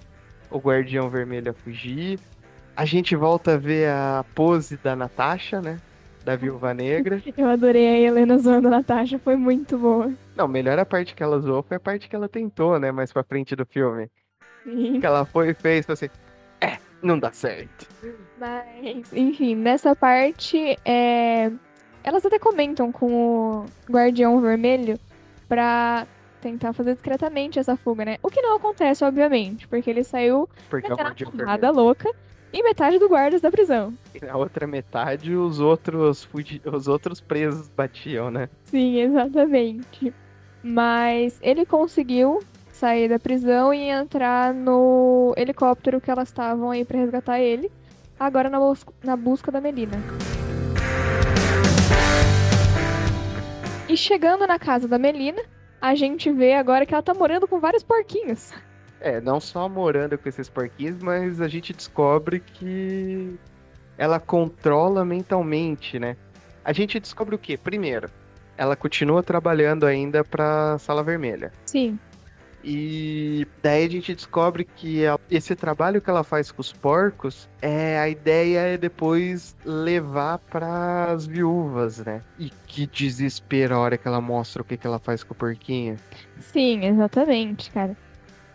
o 0.50 0.58
Guardião 0.58 1.10
Vermelho 1.10 1.52
a 1.52 1.54
fugir. 1.54 2.18
A 2.74 2.86
gente 2.86 3.14
volta 3.14 3.56
a 3.56 3.58
ver 3.58 3.90
a 3.90 4.24
pose 4.34 4.78
da 4.78 4.96
Natasha, 4.96 5.60
né? 5.62 5.80
Da 6.24 6.38
Viúva 6.38 6.74
Negra. 6.74 7.22
Eu 7.38 7.50
adorei 7.50 7.88
a 7.88 8.00
Helena 8.00 8.38
zoando 8.38 8.70
a 8.70 8.72
Natasha, 8.72 9.20
foi 9.20 9.36
muito 9.36 9.78
boa. 9.78 10.14
Não, 10.34 10.48
melhor 10.48 10.80
a 10.80 10.86
parte 10.86 11.14
que 11.14 11.22
ela 11.22 11.42
zoou 11.42 11.64
foi 11.64 11.76
a 11.76 11.80
parte 11.80 12.08
que 12.08 12.16
ela 12.16 12.30
tentou, 12.30 12.80
né? 12.80 12.90
Mais 12.90 13.12
pra 13.12 13.22
frente 13.22 13.54
do 13.54 13.66
filme. 13.66 14.10
Sim. 14.64 14.98
Que 15.02 15.06
ela 15.06 15.26
foi 15.26 15.50
e 15.50 15.54
fez, 15.54 15.90
assim, 15.90 16.08
é, 16.62 16.78
não 17.04 17.20
dá 17.20 17.34
certo. 17.34 17.86
Mas, 18.40 19.12
enfim, 19.12 19.56
nessa 19.56 19.94
parte, 19.94 20.78
é 20.86 21.52
elas 22.04 22.26
até 22.26 22.40
comentam 22.40 22.92
com 22.92 23.14
o 23.14 23.66
Guardião 23.90 24.40
Vermelho 24.42 25.00
pra 25.48 26.08
tentar 26.42 26.74
fazer 26.74 26.94
discretamente 26.94 27.60
essa 27.60 27.78
fuga, 27.78 28.04
né? 28.04 28.18
O 28.24 28.30
que 28.30 28.42
não 28.42 28.56
acontece, 28.56 29.04
obviamente, 29.04 29.68
porque 29.68 29.90
ele 29.90 30.04
saiu 30.04 30.50
porque 30.70 30.90
naquela 30.90 31.14
porrada 31.14 31.70
louca 31.70 32.12
e 32.52 32.64
metade 32.64 33.00
do 33.00 33.08
guardas 33.08 33.42
da 33.42 33.52
prisão. 33.52 33.94
E 34.14 34.26
na 34.26 34.36
outra 34.36 34.68
metade, 34.68 35.36
os 35.36 35.60
outros, 35.60 36.28
os 36.66 36.88
outros 36.88 37.22
presos 37.22 37.70
batiam, 37.70 38.30
né? 38.30 38.50
Sim, 38.66 38.98
exatamente. 38.98 40.14
Mas 40.64 41.40
ele 41.42 41.66
conseguiu 41.66 42.40
sair 42.72 43.08
da 43.08 43.20
prisão 43.20 43.74
e 43.74 43.90
entrar 43.90 44.54
no 44.54 45.34
helicóptero 45.38 46.02
que 46.02 46.10
elas 46.10 46.30
estavam 46.30 46.72
aí 46.72 46.84
para 46.84 47.00
resgatar 47.00 47.40
ele, 47.40 47.72
agora 48.20 48.50
na, 48.50 48.60
bus 48.60 48.86
na 49.04 49.16
busca 49.16 49.52
da 49.52 49.62
Melina. 49.62 49.98
E 53.92 53.98
chegando 53.98 54.48
na 54.48 54.58
casa 54.58 54.88
da 54.88 54.98
Melina, 54.98 55.42
a 55.82 55.94
gente 55.96 56.32
vê 56.32 56.54
agora 56.54 56.86
que 56.86 56.94
ela 56.94 57.04
tá 57.04 57.14
morando 57.14 57.46
com 57.46 57.60
vários 57.60 57.84
porquinhos. 57.84 58.54
É, 59.02 59.20
não 59.20 59.38
só 59.42 59.68
morando 59.68 60.18
com 60.18 60.30
esses 60.30 60.48
porquinhos, 60.48 61.04
mas 61.04 61.42
a 61.42 61.50
gente 61.50 61.74
descobre 61.74 62.40
que 62.40 63.38
ela 63.98 64.18
controla 64.18 65.04
mentalmente, 65.04 66.00
né? 66.00 66.16
A 66.64 66.72
gente 66.72 67.02
descobre 67.02 67.36
o 67.36 67.38
quê? 67.38 67.58
Primeiro, 67.58 68.10
ela 68.58 68.78
continua 68.78 69.22
trabalhando 69.22 69.86
ainda 69.86 70.24
pra 70.24 70.78
Sala 70.80 71.04
Vermelha. 71.04 71.52
Sim. 71.66 72.00
E 72.64 73.48
daí 73.62 73.86
a 73.86 73.90
gente 73.90 74.14
descobre 74.14 74.64
que 74.64 75.02
esse 75.30 75.56
trabalho 75.56 76.02
que 76.02 76.10
ela 76.10 76.24
faz 76.24 76.52
com 76.52 76.62
os 76.62 76.72
porcos, 76.72 77.50
é 77.62 78.00
a 78.00 78.08
ideia 78.08 78.60
é 78.60 78.78
depois 78.78 79.56
levar 79.66 80.38
para 80.38 81.12
as 81.12 81.26
viúvas, 81.26 82.00
né? 82.00 82.22
E 82.38 82.50
que 82.68 82.86
desespero 82.86 83.76
a 83.76 83.80
hora 83.80 83.98
que 83.98 84.08
ela 84.08 84.22
mostra 84.22 84.62
o 84.62 84.66
que, 84.66 84.78
que 84.78 84.86
ela 84.86 85.00
faz 85.00 85.24
com 85.24 85.34
o 85.34 85.38
porquinho. 85.38 85.98
Sim, 86.40 86.86
exatamente, 86.86 87.72
cara. 87.72 87.98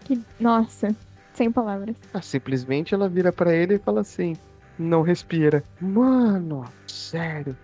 Que 0.05 0.21
nossa, 0.39 0.95
sem 1.35 1.51
palavras. 1.51 1.97
Ah, 2.15 2.23
simplesmente 2.23 2.95
ela 2.95 3.09
vira 3.09 3.33
para 3.33 3.55
ele 3.55 3.75
e 3.75 3.79
fala 3.79 4.01
assim: 4.03 4.37
"Não 4.79 5.03
respira". 5.03 5.65
Mano, 5.81 6.65
sério. 6.87 7.57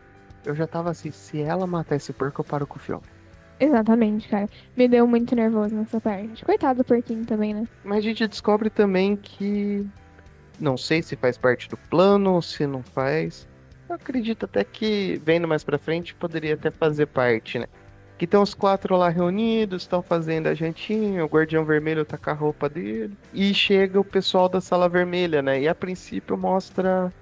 Eu 0.45 0.55
já 0.57 0.67
tava 0.67 0.91
assim, 0.91 1.13
se 1.13 1.41
ela 1.41 1.69
matar 1.69 1.97
esse 1.97 2.13
porco, 2.13 2.41
eu 2.41 2.45
paro 2.45 2.67
com 2.67 2.77
o 2.77 2.81
filme. 2.81 3.05
Exatamente, 3.59 4.29
cara. 4.29 4.49
Me 4.77 4.89
deu 4.89 5.07
muito 5.07 5.35
nervoso 5.35 5.75
nessa 5.75 6.01
parte. 6.01 6.45
Coitado 6.45 6.83
do 6.83 6.85
porquinho 6.85 7.25
também, 7.25 7.55
né? 7.55 7.69
Mas 7.85 7.99
a 7.99 8.03
gente 8.03 8.27
descobre 8.27 8.71
também 8.71 9.17
que. 9.17 9.87
Não 10.61 10.77
sei 10.77 11.03
se 11.03 11.17
faz 11.17 11.39
parte 11.39 11.69
do 11.69 11.77
plano 11.77 12.41
se 12.43 12.67
não 12.67 12.83
faz. 12.83 13.49
Eu 13.89 13.97
acredito 13.97 14.45
até 14.45 14.65
que, 14.65 15.21
vendo 15.25 15.49
mais 15.49 15.65
pra 15.65 15.79
frente, 15.79 16.15
poderia 16.15 16.55
até 16.55 16.71
fazer 16.71 17.07
parte, 17.07 17.59
né? 17.59 17.67
que 18.23 18.25
estão 18.25 18.41
os 18.41 18.55
quatro 18.55 18.97
lá 18.97 19.09
reunidos, 19.09 19.83
estão 19.83 20.01
fazendo 20.01 20.47
a 20.47 20.55
jantinha, 20.55 21.25
o 21.25 21.29
guardião 21.29 21.65
vermelho 21.65 22.05
tá 22.05 22.17
com 22.17 22.31
a 22.31 22.33
roupa 22.33 22.69
dele. 22.69 23.17
E 23.35 23.53
chega 23.53 23.99
o 23.99 24.05
pessoal 24.05 24.49
da 24.49 24.61
sala 24.61 24.89
vermelha, 24.89 25.43
né? 25.43 25.61
E 25.61 25.67
a 25.67 25.75
princípio 25.75 26.39
mostra 26.39 27.13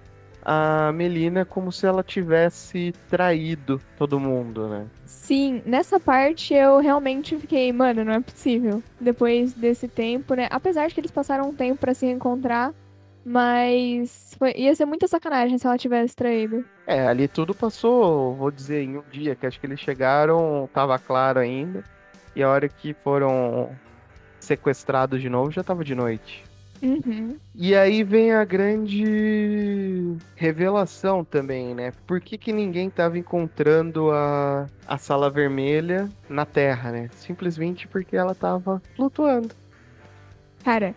a 0.43 0.93
Melina 0.93 1.45
como 1.45 1.71
se 1.71 1.87
ela 1.87 2.03
tivesse 2.03 2.93
traído 3.09 3.81
todo 3.97 4.21
mundo, 4.21 4.69
né? 4.69 4.87
Sim, 5.05 5.63
nessa 5.67 6.01
parte 6.01 6.55
eu 6.55 6.79
realmente 6.79 7.37
fiquei, 7.37 7.73
mano, 7.73 8.05
não 8.05 8.13
é 8.13 8.21
possível. 8.21 8.83
Depois 9.01 9.53
desse 9.53 9.87
tempo, 9.89 10.35
né? 10.35 10.49
Apesar 10.51 10.89
de 10.89 10.95
que 10.95 11.01
eles 11.01 11.11
passaram 11.11 11.49
um 11.49 11.55
tempo 11.55 11.81
para 11.81 11.95
se 11.95 12.07
reencontrar, 12.07 12.73
mas 13.25 14.35
foi, 14.39 14.53
ia 14.57 14.75
ser 14.75 14.87
muita 14.87 15.07
sacanagem 15.07 15.59
se 15.59 15.67
ela 15.67 15.77
tivesse 15.77 16.17
traído. 16.17 16.65
É, 16.87 17.07
ali 17.07 17.29
tudo 17.29 17.55
passou, 17.55 18.35
vou 18.35 18.51
dizer, 18.51 18.83
em 18.83 18.97
um 18.97 19.05
dia, 19.11 19.35
que 19.35 19.47
acho 19.47 19.61
que 19.61 19.67
eles 19.67 19.81
chegaram, 19.81 20.69
tava 20.73 20.99
claro 20.99 21.39
ainda. 21.39 21.85
E 22.35 22.43
a 22.43 22.49
hora 22.49 22.69
que 22.69 22.95
foram 22.95 23.71
sequestrados 24.39 25.21
de 25.21 25.29
novo, 25.29 25.51
já 25.51 25.63
tava 25.63 25.85
de 25.85 25.95
noite. 25.95 26.50
Uhum. 26.83 27.37
E 27.55 27.75
aí 27.75 28.03
vem 28.03 28.33
a 28.33 28.45
grande 28.45 30.17
revelação 30.35 31.25
também, 31.25 31.75
né? 31.75 31.93
Por 32.07 32.21
que, 32.21 32.39
que 32.39 32.53
ninguém 32.53 32.89
tava 32.89 33.19
encontrando 33.19 34.11
a, 34.11 34.67
a 34.87 34.97
sala 34.97 35.29
vermelha 35.29 36.09
na 36.29 36.47
Terra, 36.47 36.91
né? 36.91 37.11
Simplesmente 37.13 37.87
porque 37.87 38.17
ela 38.17 38.35
tava 38.35 38.81
flutuando. 38.97 39.55
Cara, 40.65 40.95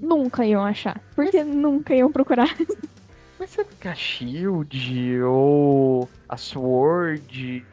nunca 0.00 0.44
iam 0.44 0.64
achar. 0.64 1.00
Porque 1.14 1.44
nunca 1.44 1.94
iam 1.94 2.10
procurar. 2.10 2.56
Mas 3.38 3.50
será 3.50 3.68
que 3.80 3.88
a 3.88 3.94
Shield 3.94 5.22
ou 5.22 6.08
a 6.28 6.36
Sword 6.36 7.64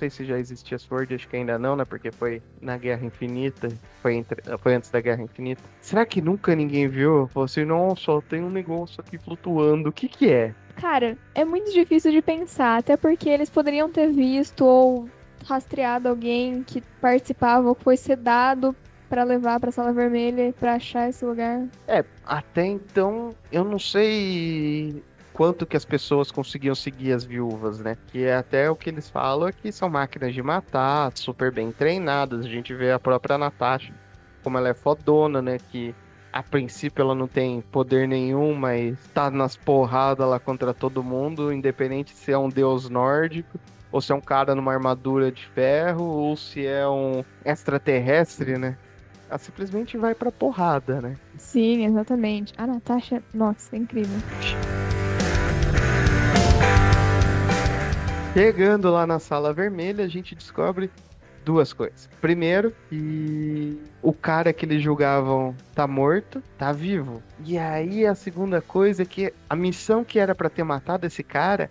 sei 0.00 0.10
se 0.10 0.24
já 0.24 0.38
existia 0.38 0.78
Sword, 0.78 1.14
acho 1.14 1.28
que 1.28 1.36
ainda 1.36 1.58
não, 1.58 1.76
né? 1.76 1.84
Porque 1.84 2.10
foi 2.10 2.42
na 2.60 2.78
Guerra 2.78 3.04
Infinita, 3.04 3.68
foi, 4.00 4.14
entre, 4.14 4.42
foi 4.58 4.74
antes 4.74 4.90
da 4.90 5.00
Guerra 5.00 5.22
Infinita. 5.22 5.62
Será 5.80 6.06
que 6.06 6.22
nunca 6.22 6.54
ninguém 6.54 6.88
viu? 6.88 7.28
Falou 7.28 7.44
assim, 7.44 7.64
não, 7.64 7.94
só 7.94 8.20
tem 8.20 8.42
um 8.42 8.50
negócio 8.50 9.00
aqui 9.00 9.18
flutuando, 9.18 9.90
o 9.90 9.92
que 9.92 10.08
que 10.08 10.32
é? 10.32 10.54
Cara, 10.76 11.18
é 11.34 11.44
muito 11.44 11.70
difícil 11.72 12.10
de 12.10 12.22
pensar, 12.22 12.78
até 12.78 12.96
porque 12.96 13.28
eles 13.28 13.50
poderiam 13.50 13.90
ter 13.90 14.10
visto 14.10 14.64
ou 14.64 15.08
rastreado 15.46 16.08
alguém 16.08 16.62
que 16.62 16.80
participava 17.00 17.68
ou 17.68 17.74
foi 17.74 17.96
sedado 17.96 18.74
para 19.08 19.24
levar 19.24 19.58
para 19.58 19.72
sala 19.72 19.92
vermelha 19.92 20.54
para 20.58 20.74
achar 20.74 21.08
esse 21.08 21.24
lugar. 21.24 21.66
É, 21.88 22.04
até 22.24 22.64
então 22.64 23.30
eu 23.50 23.64
não 23.64 23.78
sei 23.78 25.02
quanto 25.40 25.64
que 25.64 25.74
as 25.74 25.86
pessoas 25.86 26.30
conseguiam 26.30 26.74
seguir 26.74 27.12
as 27.12 27.24
viúvas, 27.24 27.80
né? 27.80 27.96
Que 28.08 28.24
é 28.24 28.36
até 28.36 28.70
o 28.70 28.76
que 28.76 28.90
eles 28.90 29.08
falam 29.08 29.48
é 29.48 29.52
que 29.52 29.72
são 29.72 29.88
máquinas 29.88 30.34
de 30.34 30.42
matar, 30.42 31.10
super 31.14 31.50
bem 31.50 31.72
treinadas. 31.72 32.44
A 32.44 32.48
gente 32.48 32.74
vê 32.74 32.92
a 32.92 32.98
própria 32.98 33.38
Natasha, 33.38 33.90
como 34.42 34.58
ela 34.58 34.68
é 34.68 34.74
fodona, 34.74 35.40
né? 35.40 35.56
Que 35.56 35.94
a 36.30 36.42
princípio 36.42 37.00
ela 37.00 37.14
não 37.14 37.26
tem 37.26 37.62
poder 37.62 38.06
nenhum, 38.06 38.54
mas 38.54 38.98
tá 39.14 39.30
nas 39.30 39.56
porradas 39.56 40.28
lá 40.28 40.38
contra 40.38 40.74
todo 40.74 41.02
mundo, 41.02 41.50
independente 41.50 42.14
se 42.14 42.30
é 42.30 42.36
um 42.36 42.50
deus 42.50 42.90
nórdico, 42.90 43.58
ou 43.90 44.02
se 44.02 44.12
é 44.12 44.14
um 44.14 44.20
cara 44.20 44.54
numa 44.54 44.74
armadura 44.74 45.32
de 45.32 45.46
ferro, 45.54 46.04
ou 46.04 46.36
se 46.36 46.66
é 46.66 46.86
um 46.86 47.24
extraterrestre, 47.46 48.58
né? 48.58 48.76
Ela 49.26 49.38
simplesmente 49.38 49.96
vai 49.96 50.14
pra 50.14 50.30
porrada, 50.30 51.00
né? 51.00 51.16
Sim, 51.38 51.86
exatamente. 51.86 52.52
A 52.58 52.66
Natasha, 52.66 53.22
nossa, 53.32 53.74
é 53.74 53.78
incrível. 53.78 54.18
Chegando 58.32 58.92
lá 58.92 59.06
na 59.08 59.18
sala 59.18 59.52
vermelha, 59.52 60.04
a 60.04 60.08
gente 60.08 60.36
descobre 60.36 60.88
duas 61.44 61.72
coisas. 61.72 62.08
Primeiro, 62.20 62.72
que 62.88 63.76
o 64.00 64.12
cara 64.12 64.52
que 64.52 64.64
eles 64.64 64.80
julgavam 64.80 65.52
tá 65.74 65.84
morto, 65.84 66.40
tá 66.56 66.70
vivo. 66.70 67.20
E 67.44 67.58
aí 67.58 68.06
a 68.06 68.14
segunda 68.14 68.62
coisa 68.62 69.02
é 69.02 69.06
que 69.06 69.34
a 69.48 69.56
missão 69.56 70.04
que 70.04 70.20
era 70.20 70.32
para 70.32 70.48
ter 70.48 70.62
matado 70.62 71.06
esse 71.06 71.24
cara 71.24 71.68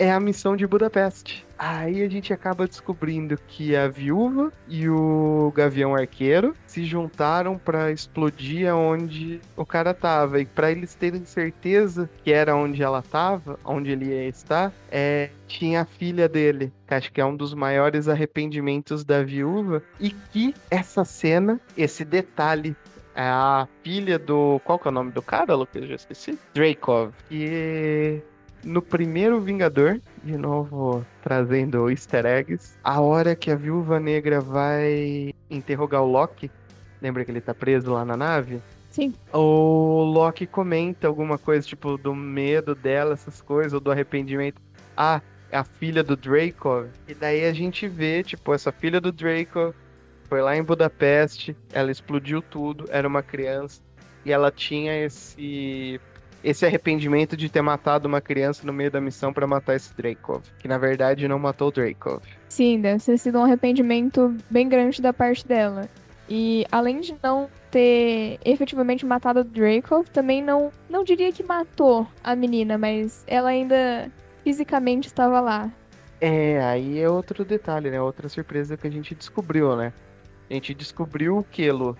é 0.00 0.10
a 0.10 0.18
missão 0.18 0.56
de 0.56 0.66
Budapeste. 0.66 1.46
Aí 1.58 2.02
a 2.02 2.08
gente 2.08 2.32
acaba 2.32 2.66
descobrindo 2.66 3.38
que 3.46 3.76
a 3.76 3.86
viúva 3.86 4.50
e 4.66 4.88
o 4.88 5.52
Gavião 5.54 5.94
Arqueiro 5.94 6.54
se 6.66 6.86
juntaram 6.86 7.58
para 7.58 7.92
explodir 7.92 8.74
onde 8.74 9.42
o 9.54 9.66
cara 9.66 9.92
tava. 9.92 10.40
E 10.40 10.46
para 10.46 10.70
eles 10.70 10.94
terem 10.94 11.26
certeza 11.26 12.08
que 12.24 12.32
era 12.32 12.56
onde 12.56 12.82
ela 12.82 13.02
tava, 13.02 13.60
onde 13.62 13.90
ele 13.90 14.06
ia 14.06 14.26
estar, 14.26 14.72
é, 14.90 15.28
tinha 15.46 15.82
a 15.82 15.84
filha 15.84 16.26
dele, 16.26 16.72
que 16.88 16.94
acho 16.94 17.12
que 17.12 17.20
é 17.20 17.24
um 17.24 17.36
dos 17.36 17.52
maiores 17.52 18.08
arrependimentos 18.08 19.04
da 19.04 19.22
viúva. 19.22 19.82
E 20.00 20.08
que 20.08 20.54
essa 20.70 21.04
cena, 21.04 21.60
esse 21.76 22.06
detalhe 22.06 22.74
é 23.14 23.28
a 23.28 23.68
filha 23.82 24.18
do. 24.18 24.62
Qual 24.64 24.78
que 24.78 24.88
é 24.88 24.90
o 24.90 24.94
nome 24.94 25.12
do 25.12 25.20
cara, 25.20 25.54
Lucas? 25.54 25.82
Eu 25.82 25.88
já 25.88 25.94
esqueci. 25.96 26.38
Dracov. 26.54 27.12
Que 27.28 28.22
no 28.64 28.82
primeiro 28.82 29.40
Vingador, 29.40 30.00
de 30.22 30.36
novo 30.36 31.04
trazendo 31.22 31.90
easter 31.90 32.26
eggs, 32.26 32.78
a 32.82 33.00
hora 33.00 33.34
que 33.34 33.50
a 33.50 33.56
Viúva 33.56 33.98
Negra 33.98 34.40
vai 34.40 35.34
interrogar 35.50 36.02
o 36.02 36.10
Loki, 36.10 36.50
lembra 37.00 37.24
que 37.24 37.30
ele 37.30 37.40
tá 37.40 37.54
preso 37.54 37.92
lá 37.92 38.04
na 38.04 38.16
nave? 38.16 38.60
Sim. 38.90 39.14
O 39.32 40.02
Loki 40.02 40.46
comenta 40.46 41.06
alguma 41.06 41.38
coisa, 41.38 41.66
tipo, 41.66 41.96
do 41.96 42.14
medo 42.14 42.74
dela, 42.74 43.14
essas 43.14 43.40
coisas, 43.40 43.72
ou 43.72 43.80
do 43.80 43.90
arrependimento. 43.90 44.60
Ah, 44.96 45.20
é 45.50 45.56
a 45.56 45.64
filha 45.64 46.02
do 46.02 46.16
Draco. 46.16 46.86
E 47.06 47.14
daí 47.14 47.44
a 47.44 47.52
gente 47.52 47.86
vê, 47.86 48.22
tipo, 48.22 48.52
essa 48.52 48.72
filha 48.72 49.00
do 49.00 49.12
Draco 49.12 49.74
foi 50.24 50.42
lá 50.42 50.56
em 50.56 50.62
Budapeste, 50.62 51.56
ela 51.72 51.90
explodiu 51.90 52.42
tudo, 52.42 52.84
era 52.90 53.06
uma 53.06 53.22
criança, 53.22 53.80
e 54.24 54.32
ela 54.32 54.50
tinha 54.50 55.04
esse 55.04 56.00
esse 56.42 56.64
arrependimento 56.64 57.36
de 57.36 57.48
ter 57.48 57.62
matado 57.62 58.08
uma 58.08 58.20
criança 58.20 58.66
no 58.66 58.72
meio 58.72 58.90
da 58.90 59.00
missão 59.00 59.32
para 59.32 59.46
matar 59.46 59.76
esse 59.76 59.94
Dracov, 59.94 60.42
que 60.58 60.68
na 60.68 60.78
verdade 60.78 61.28
não 61.28 61.38
matou 61.38 61.68
o 61.68 61.70
Dracov. 61.70 62.22
Sim, 62.48 62.80
deve 62.80 63.04
ter 63.04 63.18
sido 63.18 63.38
um 63.38 63.44
arrependimento 63.44 64.34
bem 64.50 64.68
grande 64.68 65.00
da 65.00 65.12
parte 65.12 65.46
dela. 65.46 65.88
E 66.28 66.64
além 66.70 67.00
de 67.00 67.14
não 67.22 67.50
ter 67.70 68.38
efetivamente 68.44 69.04
matado 69.04 69.40
o 69.40 69.44
Dracov, 69.44 70.08
também 70.10 70.42
não, 70.42 70.70
não 70.88 71.02
diria 71.02 71.32
que 71.32 71.42
matou 71.42 72.06
a 72.22 72.36
menina, 72.36 72.78
mas 72.78 73.24
ela 73.26 73.50
ainda 73.50 74.10
fisicamente 74.44 75.08
estava 75.08 75.40
lá. 75.40 75.70
É, 76.20 76.62
aí 76.62 77.00
é 77.00 77.08
outro 77.08 77.44
detalhe, 77.44 77.90
né? 77.90 78.00
Outra 78.00 78.28
surpresa 78.28 78.76
que 78.76 78.86
a 78.86 78.90
gente 78.90 79.14
descobriu, 79.14 79.74
né? 79.74 79.92
A 80.48 80.54
gente 80.54 80.74
descobriu 80.74 81.44
que, 81.50 81.70
Lu, 81.70 81.96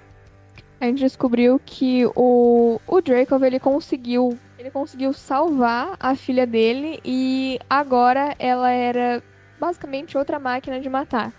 a 0.81 0.87
gente 0.87 1.01
descobriu 1.01 1.61
que 1.65 2.07
o, 2.17 2.81
o 2.87 3.01
Dracov, 3.03 3.45
ele 3.45 3.61
conseguiu, 3.61 4.37
ele 4.59 4.71
conseguiu 4.71 5.13
salvar 5.13 5.95
a 6.01 6.17
filha 6.17 6.47
dele 6.47 6.99
e 7.05 7.61
agora 7.69 8.35
ela 8.39 8.71
era 8.71 9.23
basicamente 9.61 10.17
outra 10.17 10.39
máquina 10.39 10.81
de 10.81 10.89
matar. 10.89 11.33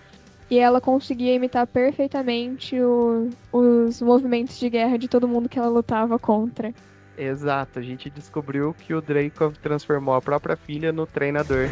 E 0.48 0.60
ela 0.60 0.80
conseguia 0.80 1.34
imitar 1.34 1.66
perfeitamente 1.66 2.80
o, 2.80 3.30
os 3.52 4.02
movimentos 4.02 4.60
de 4.60 4.70
guerra 4.70 4.98
de 4.98 5.08
todo 5.08 5.28
mundo 5.28 5.50
que 5.50 5.58
ela 5.58 5.70
lutava 5.70 6.20
contra. 6.20 6.72
Exato, 7.18 7.80
a 7.80 7.82
gente 7.82 8.10
descobriu 8.10 8.74
que 8.74 8.94
o 8.94 9.02
Dracov 9.02 9.56
transformou 9.58 10.14
a 10.14 10.22
própria 10.22 10.56
filha 10.56 10.92
no 10.92 11.08
treinador. 11.08 11.68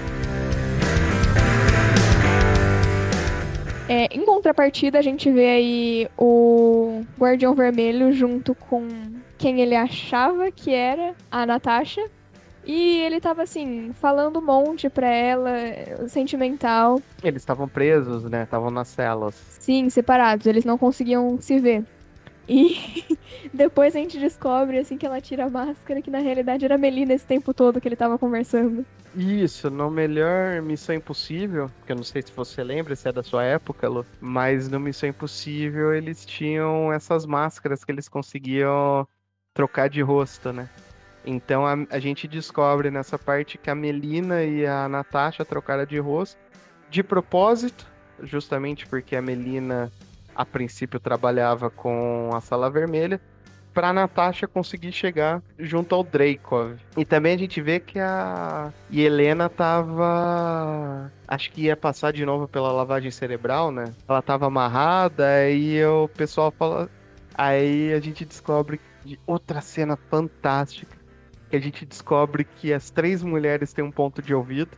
É, 3.89 4.05
em 4.15 4.23
contrapartida, 4.23 4.99
a 4.99 5.01
gente 5.01 5.31
vê 5.31 5.47
aí 5.47 6.07
o 6.15 7.03
Guardião 7.17 7.55
Vermelho 7.55 8.13
junto 8.13 8.53
com 8.53 8.87
quem 9.35 9.61
ele 9.61 9.75
achava 9.75 10.51
que 10.51 10.71
era 10.71 11.15
a 11.31 11.43
Natasha. 11.43 12.07
E 12.63 12.99
ele 12.99 13.19
tava 13.19 13.41
assim, 13.41 13.91
falando 13.93 14.37
um 14.37 14.45
monte 14.45 14.87
pra 14.91 15.07
ela, 15.07 15.49
sentimental. 16.07 17.01
Eles 17.23 17.41
estavam 17.41 17.67
presos, 17.67 18.25
né? 18.25 18.43
Estavam 18.43 18.69
nas 18.69 18.89
celas. 18.89 19.33
Sim, 19.59 19.89
separados, 19.89 20.45
eles 20.45 20.63
não 20.63 20.77
conseguiam 20.77 21.41
se 21.41 21.57
ver. 21.57 21.83
E 22.49 23.05
depois 23.53 23.95
a 23.95 23.99
gente 23.99 24.17
descobre, 24.17 24.79
assim, 24.79 24.97
que 24.97 25.05
ela 25.05 25.21
tira 25.21 25.45
a 25.45 25.49
máscara, 25.49 26.01
que 26.01 26.09
na 26.09 26.17
realidade 26.17 26.65
era 26.65 26.75
a 26.75 26.77
Melina 26.77 27.13
esse 27.13 27.25
tempo 27.25 27.53
todo 27.53 27.79
que 27.79 27.87
ele 27.87 27.95
tava 27.95 28.17
conversando. 28.17 28.83
Isso, 29.15 29.69
no 29.69 29.89
melhor 29.89 30.61
Missão 30.61 30.95
Impossível, 30.95 31.69
que 31.85 31.91
eu 31.91 31.95
não 31.95 32.03
sei 32.03 32.23
se 32.23 32.31
você 32.31 32.63
lembra, 32.63 32.95
se 32.95 33.07
é 33.07 33.11
da 33.11 33.23
sua 33.23 33.43
época, 33.43 33.87
Lu, 33.87 34.05
mas 34.19 34.67
no 34.67 34.79
Missão 34.79 35.09
Impossível 35.09 35.93
eles 35.93 36.25
tinham 36.25 36.91
essas 36.91 37.25
máscaras 37.25 37.83
que 37.83 37.91
eles 37.91 38.09
conseguiam 38.09 39.07
trocar 39.53 39.89
de 39.89 40.01
rosto, 40.01 40.51
né? 40.51 40.69
Então 41.25 41.65
a, 41.65 41.75
a 41.91 41.99
gente 41.99 42.27
descobre 42.27 42.89
nessa 42.89 43.17
parte 43.17 43.57
que 43.57 43.69
a 43.69 43.75
Melina 43.75 44.43
e 44.43 44.65
a 44.65 44.87
Natasha 44.87 45.45
trocaram 45.45 45.85
de 45.85 45.99
rosto 45.99 46.39
de 46.89 47.03
propósito, 47.03 47.85
justamente 48.23 48.87
porque 48.87 49.15
a 49.15 49.21
Melina 49.21 49.91
a 50.39 50.45
princípio 50.45 51.01
trabalhava 51.01 51.69
com 51.69 52.29
a 52.33 52.39
Sala 52.39 52.69
Vermelha 52.69 53.19
pra 53.73 53.91
Natasha 53.91 54.47
conseguir 54.47 54.93
chegar 54.93 55.43
junto 55.59 55.93
ao 55.93 56.01
Dreykov. 56.01 56.77
E 56.95 57.03
também 57.03 57.35
a 57.35 57.37
gente 57.37 57.61
vê 57.61 57.77
que 57.77 57.99
a 57.99 58.71
Helena 58.89 59.49
tava. 59.49 61.11
Acho 61.27 61.51
que 61.51 61.63
ia 61.63 61.75
passar 61.75 62.13
de 62.13 62.25
novo 62.25 62.47
pela 62.47 62.71
lavagem 62.71 63.11
cerebral, 63.11 63.69
né? 63.69 63.93
Ela 64.07 64.21
tava 64.21 64.45
amarrada, 64.45 65.27
aí 65.27 65.83
o 65.83 66.07
pessoal 66.07 66.51
fala. 66.51 66.89
Aí 67.35 67.91
a 67.91 67.99
gente 67.99 68.23
descobre 68.23 68.79
outra 69.27 69.59
cena 69.59 69.97
fantástica. 70.09 70.97
Que 71.49 71.57
a 71.57 71.59
gente 71.59 71.85
descobre 71.85 72.45
que 72.45 72.71
as 72.71 72.89
três 72.89 73.21
mulheres 73.23 73.73
têm 73.73 73.83
um 73.83 73.91
ponto 73.91 74.21
de 74.21 74.33
ouvido, 74.33 74.71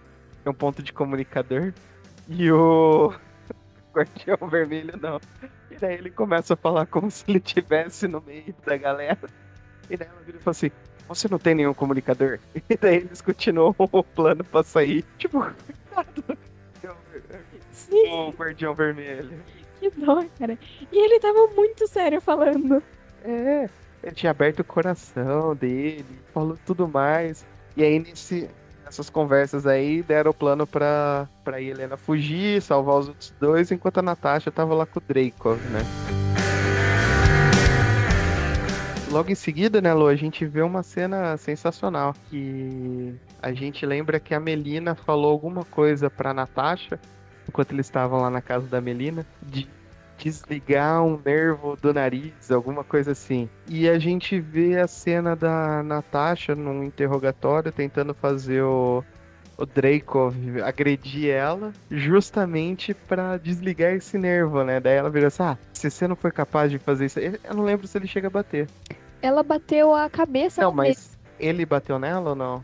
tem 0.43 0.51
um 0.51 0.55
ponto 0.55 0.81
de 0.81 0.91
comunicador. 0.91 1.71
E 2.27 2.51
o 2.51 3.13
Guardião 3.93 4.37
Vermelho 4.49 4.97
não. 5.01 5.19
E 5.69 5.75
daí 5.75 5.95
ele 5.95 6.09
começa 6.11 6.53
a 6.53 6.57
falar 6.57 6.85
como 6.85 7.09
se 7.09 7.23
ele 7.27 7.39
estivesse 7.39 8.07
no 8.07 8.21
meio 8.21 8.55
da 8.65 8.77
galera. 8.77 9.29
E 9.89 9.97
daí 9.97 10.07
ela 10.07 10.21
vira 10.21 10.37
e 10.37 10.41
fala 10.41 10.51
assim: 10.51 10.71
Você 11.07 11.27
não 11.29 11.39
tem 11.39 11.55
nenhum 11.55 11.73
comunicador? 11.73 12.39
E 12.69 12.77
daí 12.77 12.97
eles 12.97 13.21
continuam 13.21 13.75
o 13.77 14.03
plano 14.03 14.43
pra 14.43 14.63
sair. 14.63 15.03
Tipo, 15.17 15.45
Sim. 17.71 18.07
o 18.09 18.31
Guardião 18.31 18.73
Vermelho. 18.73 19.43
Que 19.79 19.89
dó, 19.89 20.23
cara. 20.37 20.57
E 20.91 20.97
ele 20.97 21.19
tava 21.19 21.47
muito 21.47 21.87
sério 21.87 22.21
falando. 22.21 22.81
É, 23.23 23.69
ele 24.03 24.15
tinha 24.15 24.31
aberto 24.31 24.59
o 24.59 24.63
coração 24.63 25.55
dele, 25.55 26.05
falou 26.33 26.57
tudo 26.65 26.87
mais. 26.87 27.45
E 27.75 27.83
aí, 27.83 27.99
nesse, 27.99 28.49
nessas 28.91 29.09
conversas 29.09 29.65
aí, 29.65 30.03
deram 30.03 30.31
o 30.31 30.33
plano 30.33 30.67
pra, 30.67 31.25
pra 31.45 31.61
Helena 31.61 31.95
fugir, 31.95 32.61
salvar 32.61 32.99
os 32.99 33.07
outros 33.07 33.33
dois, 33.39 33.71
enquanto 33.71 33.99
a 33.99 34.01
Natasha 34.01 34.51
tava 34.51 34.73
lá 34.73 34.85
com 34.85 34.99
o 34.99 35.03
Draco, 35.07 35.55
né? 35.71 35.79
Logo 39.09 39.31
em 39.31 39.35
seguida, 39.35 39.81
né, 39.81 39.93
Lu, 39.93 40.07
a 40.07 40.15
gente 40.15 40.45
vê 40.45 40.61
uma 40.61 40.83
cena 40.83 41.37
sensacional, 41.37 42.13
que 42.29 43.15
a 43.41 43.53
gente 43.53 43.85
lembra 43.85 44.19
que 44.19 44.33
a 44.33 44.41
Melina 44.41 44.93
falou 44.93 45.31
alguma 45.31 45.63
coisa 45.63 46.09
pra 46.09 46.33
Natasha, 46.33 46.99
enquanto 47.47 47.71
eles 47.71 47.85
estavam 47.85 48.19
lá 48.19 48.29
na 48.29 48.41
casa 48.41 48.67
da 48.67 48.81
Melina, 48.81 49.25
de 49.41 49.69
desligar 50.21 51.03
um 51.03 51.19
nervo 51.23 51.75
do 51.75 51.93
nariz, 51.93 52.51
alguma 52.51 52.83
coisa 52.83 53.11
assim. 53.11 53.49
E 53.67 53.89
a 53.89 53.97
gente 53.97 54.39
vê 54.39 54.79
a 54.79 54.87
cena 54.87 55.35
da 55.35 55.81
Natasha 55.81 56.53
num 56.53 56.83
interrogatório 56.83 57.71
tentando 57.71 58.13
fazer 58.13 58.61
o, 58.61 59.03
o 59.57 59.65
Draco 59.65 60.31
agredir 60.63 61.31
ela, 61.31 61.73
justamente 61.89 62.93
para 62.93 63.37
desligar 63.37 63.93
esse 63.93 64.17
nervo, 64.17 64.63
né? 64.63 64.79
Daí 64.79 64.95
ela 64.95 65.09
vira 65.09 65.27
assim: 65.27 65.43
ah, 65.43 65.57
se 65.73 65.89
você 65.89 66.07
não 66.07 66.15
for 66.15 66.31
capaz 66.31 66.69
de 66.69 66.77
fazer 66.77 67.05
isso, 67.05 67.19
eu 67.19 67.55
não 67.55 67.63
lembro 67.63 67.87
se 67.87 67.97
ele 67.97 68.07
chega 68.07 68.27
a 68.27 68.31
bater. 68.31 68.67
Ela 69.21 69.43
bateu 69.43 69.93
a 69.93 70.09
cabeça 70.09 70.61
Não, 70.61 70.71
mas 70.71 71.17
ele 71.39 71.65
bateu 71.65 71.97
nela 71.97 72.31
ou 72.31 72.35
não? 72.35 72.63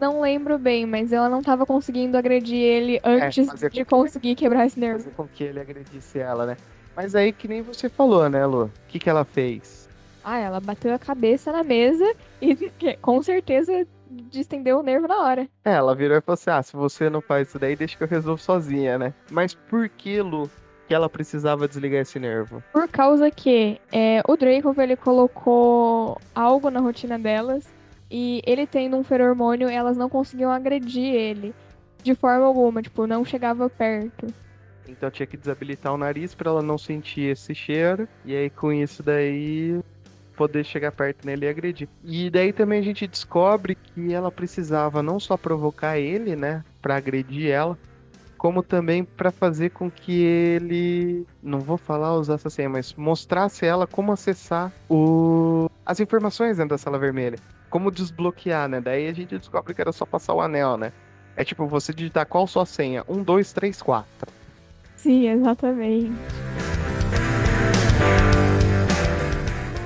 Não 0.00 0.20
lembro 0.20 0.58
bem, 0.58 0.84
mas 0.84 1.12
ela 1.12 1.28
não 1.28 1.40
tava 1.42 1.64
conseguindo 1.64 2.16
agredir 2.16 2.58
ele 2.58 3.00
antes 3.04 3.46
fazer 3.46 3.70
de 3.70 3.84
conseguir 3.84 4.34
quebrar 4.34 4.66
esse 4.66 4.78
nervo. 4.78 4.98
Fazer 4.98 5.14
com 5.14 5.28
que 5.28 5.44
ele 5.44 5.60
agredisse 5.60 6.18
ela, 6.18 6.44
né? 6.44 6.56
Mas 6.96 7.14
aí 7.14 7.32
que 7.32 7.48
nem 7.48 7.62
você 7.62 7.88
falou, 7.88 8.28
né, 8.28 8.44
Lu? 8.44 8.64
O 8.64 8.70
que, 8.88 8.98
que 8.98 9.08
ela 9.08 9.24
fez? 9.24 9.88
Ah, 10.24 10.38
ela 10.38 10.60
bateu 10.60 10.94
a 10.94 10.98
cabeça 10.98 11.50
na 11.50 11.64
mesa 11.64 12.14
e 12.40 12.70
com 13.00 13.22
certeza 13.22 13.86
distendeu 14.30 14.78
o 14.78 14.82
nervo 14.82 15.08
na 15.08 15.20
hora. 15.20 15.48
É, 15.64 15.72
ela 15.72 15.94
virou 15.94 16.16
e 16.16 16.20
falou 16.20 16.34
assim: 16.34 16.50
ah, 16.50 16.62
se 16.62 16.74
você 16.74 17.10
não 17.10 17.20
faz 17.20 17.48
isso 17.48 17.58
daí, 17.58 17.74
deixa 17.74 17.96
que 17.96 18.04
eu 18.04 18.08
resolvo 18.08 18.40
sozinha, 18.40 18.98
né? 18.98 19.14
Mas 19.30 19.54
por 19.54 19.88
que, 19.88 20.20
Lu, 20.20 20.50
que 20.86 20.94
ela 20.94 21.08
precisava 21.08 21.66
desligar 21.66 22.02
esse 22.02 22.18
nervo? 22.18 22.62
Por 22.72 22.86
causa 22.88 23.30
que 23.30 23.80
é, 23.90 24.22
o 24.28 24.36
Draco 24.36 24.80
ele 24.80 24.96
colocou 24.96 26.20
algo 26.34 26.70
na 26.70 26.80
rotina 26.80 27.18
delas 27.18 27.66
e 28.10 28.42
ele 28.46 28.66
tendo 28.66 28.96
um 28.96 29.02
feromônio, 29.02 29.68
elas 29.68 29.96
não 29.96 30.08
conseguiam 30.08 30.50
agredir 30.50 31.14
ele 31.14 31.54
de 32.02 32.14
forma 32.14 32.44
alguma, 32.44 32.82
tipo, 32.82 33.06
não 33.06 33.24
chegava 33.24 33.70
perto. 33.70 34.26
Então 34.88 35.10
tinha 35.10 35.26
que 35.26 35.36
desabilitar 35.36 35.92
o 35.92 35.98
nariz 35.98 36.34
pra 36.34 36.50
ela 36.50 36.62
não 36.62 36.78
sentir 36.78 37.30
esse 37.30 37.54
cheiro. 37.54 38.08
E 38.24 38.34
aí 38.34 38.50
com 38.50 38.72
isso 38.72 39.02
daí 39.02 39.80
poder 40.36 40.64
chegar 40.64 40.92
perto 40.92 41.26
nele 41.26 41.46
e 41.46 41.48
agredir. 41.48 41.88
E 42.04 42.30
daí 42.30 42.52
também 42.52 42.80
a 42.80 42.82
gente 42.82 43.06
descobre 43.06 43.74
que 43.74 44.12
ela 44.12 44.30
precisava 44.30 45.02
não 45.02 45.20
só 45.20 45.36
provocar 45.36 45.98
ele, 45.98 46.34
né, 46.34 46.64
Pra 46.80 46.96
agredir 46.96 47.50
ela, 47.50 47.78
como 48.36 48.60
também 48.60 49.04
pra 49.04 49.30
fazer 49.30 49.70
com 49.70 49.88
que 49.88 50.20
ele, 50.20 51.24
não 51.40 51.60
vou 51.60 51.76
falar 51.76 52.14
usasse 52.14 52.48
assim, 52.48 52.66
mas 52.66 52.92
mostrasse 52.94 53.64
ela 53.64 53.86
como 53.86 54.10
acessar 54.10 54.72
o 54.88 55.70
as 55.86 56.00
informações 56.00 56.56
dentro 56.56 56.70
da 56.70 56.78
sala 56.78 56.98
vermelha, 56.98 57.38
como 57.70 57.90
desbloquear, 57.90 58.68
né? 58.68 58.80
Daí 58.80 59.08
a 59.08 59.12
gente 59.12 59.38
descobre 59.38 59.74
que 59.74 59.80
era 59.80 59.92
só 59.92 60.04
passar 60.04 60.34
o 60.34 60.40
anel, 60.40 60.76
né? 60.76 60.92
É 61.36 61.44
tipo 61.44 61.66
você 61.66 61.92
digitar 61.94 62.26
qual 62.26 62.46
sua 62.48 62.66
senha, 62.66 63.04
um, 63.08 63.22
dois, 63.22 63.52
três, 63.52 63.80
quatro. 63.80 64.32
Sim, 65.02 65.28
exatamente. 65.28 66.12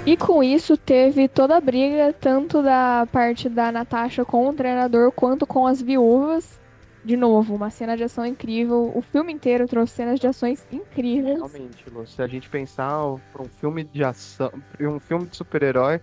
E 0.04 0.14
com 0.14 0.42
isso 0.42 0.76
teve 0.76 1.26
toda 1.26 1.56
a 1.56 1.60
briga, 1.60 2.12
tanto 2.12 2.62
da 2.62 3.08
parte 3.10 3.48
da 3.48 3.72
Natasha 3.72 4.26
com 4.26 4.46
o 4.46 4.52
treinador, 4.52 5.10
quanto 5.10 5.46
com 5.46 5.66
as 5.66 5.80
viúvas. 5.80 6.60
De 7.02 7.16
novo, 7.16 7.54
uma 7.54 7.70
cena 7.70 7.96
de 7.96 8.04
ação 8.04 8.26
incrível. 8.26 8.92
O 8.94 9.00
filme 9.00 9.32
inteiro 9.32 9.66
trouxe 9.66 9.94
cenas 9.94 10.20
de 10.20 10.26
ações 10.26 10.66
incríveis. 10.70 11.36
Realmente, 11.36 11.88
Lu, 11.90 12.06
se 12.06 12.20
a 12.20 12.26
gente 12.26 12.50
pensar 12.50 13.00
para 13.32 13.42
um 13.42 13.48
filme 13.48 13.84
de 13.84 14.04
ação, 14.04 14.52
um 14.78 15.00
filme 15.00 15.24
de 15.26 15.36
super-herói, 15.36 15.98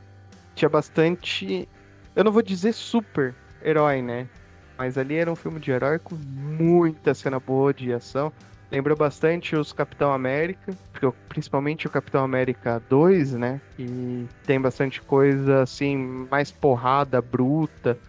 tinha 0.55 0.69
bastante. 0.69 1.69
Eu 2.15 2.23
não 2.23 2.31
vou 2.31 2.41
dizer 2.41 2.73
super-herói, 2.73 4.01
né? 4.01 4.27
Mas 4.75 4.97
ali 4.97 5.15
era 5.15 5.31
um 5.31 5.35
filme 5.35 5.59
de 5.59 5.69
herói 5.69 5.99
com 5.99 6.15
muita 6.15 7.13
cena 7.13 7.39
boa 7.39 7.71
de 7.71 7.93
ação. 7.93 8.33
Lembra 8.73 8.95
bastante 8.95 9.55
os 9.55 9.71
Capitão 9.71 10.11
América, 10.11 10.75
porque 10.91 11.07
principalmente 11.29 11.85
o 11.85 11.91
Capitão 11.91 12.23
América 12.23 12.81
2, 12.89 13.33
né? 13.33 13.61
Que 13.77 14.27
tem 14.47 14.59
bastante 14.59 14.99
coisa 14.99 15.61
assim, 15.61 16.25
mais 16.31 16.49
porrada, 16.49 17.21
bruta, 17.21 17.99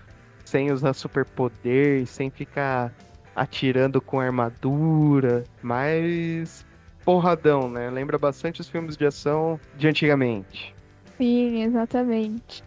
sem 0.43 0.73
usar 0.73 0.95
superpoder, 0.95 2.07
sem 2.07 2.31
ficar 2.31 2.95
atirando 3.37 4.01
com 4.01 4.19
armadura, 4.19 5.45
mais 5.61 6.65
porradão, 7.05 7.69
né? 7.69 7.91
Lembra 7.91 8.17
bastante 8.17 8.63
os 8.63 8.69
filmes 8.71 8.97
de 8.97 9.05
ação 9.05 9.61
de 9.77 9.87
antigamente. 9.87 10.75
Sim, 11.19 11.63
exatamente. 11.63 12.65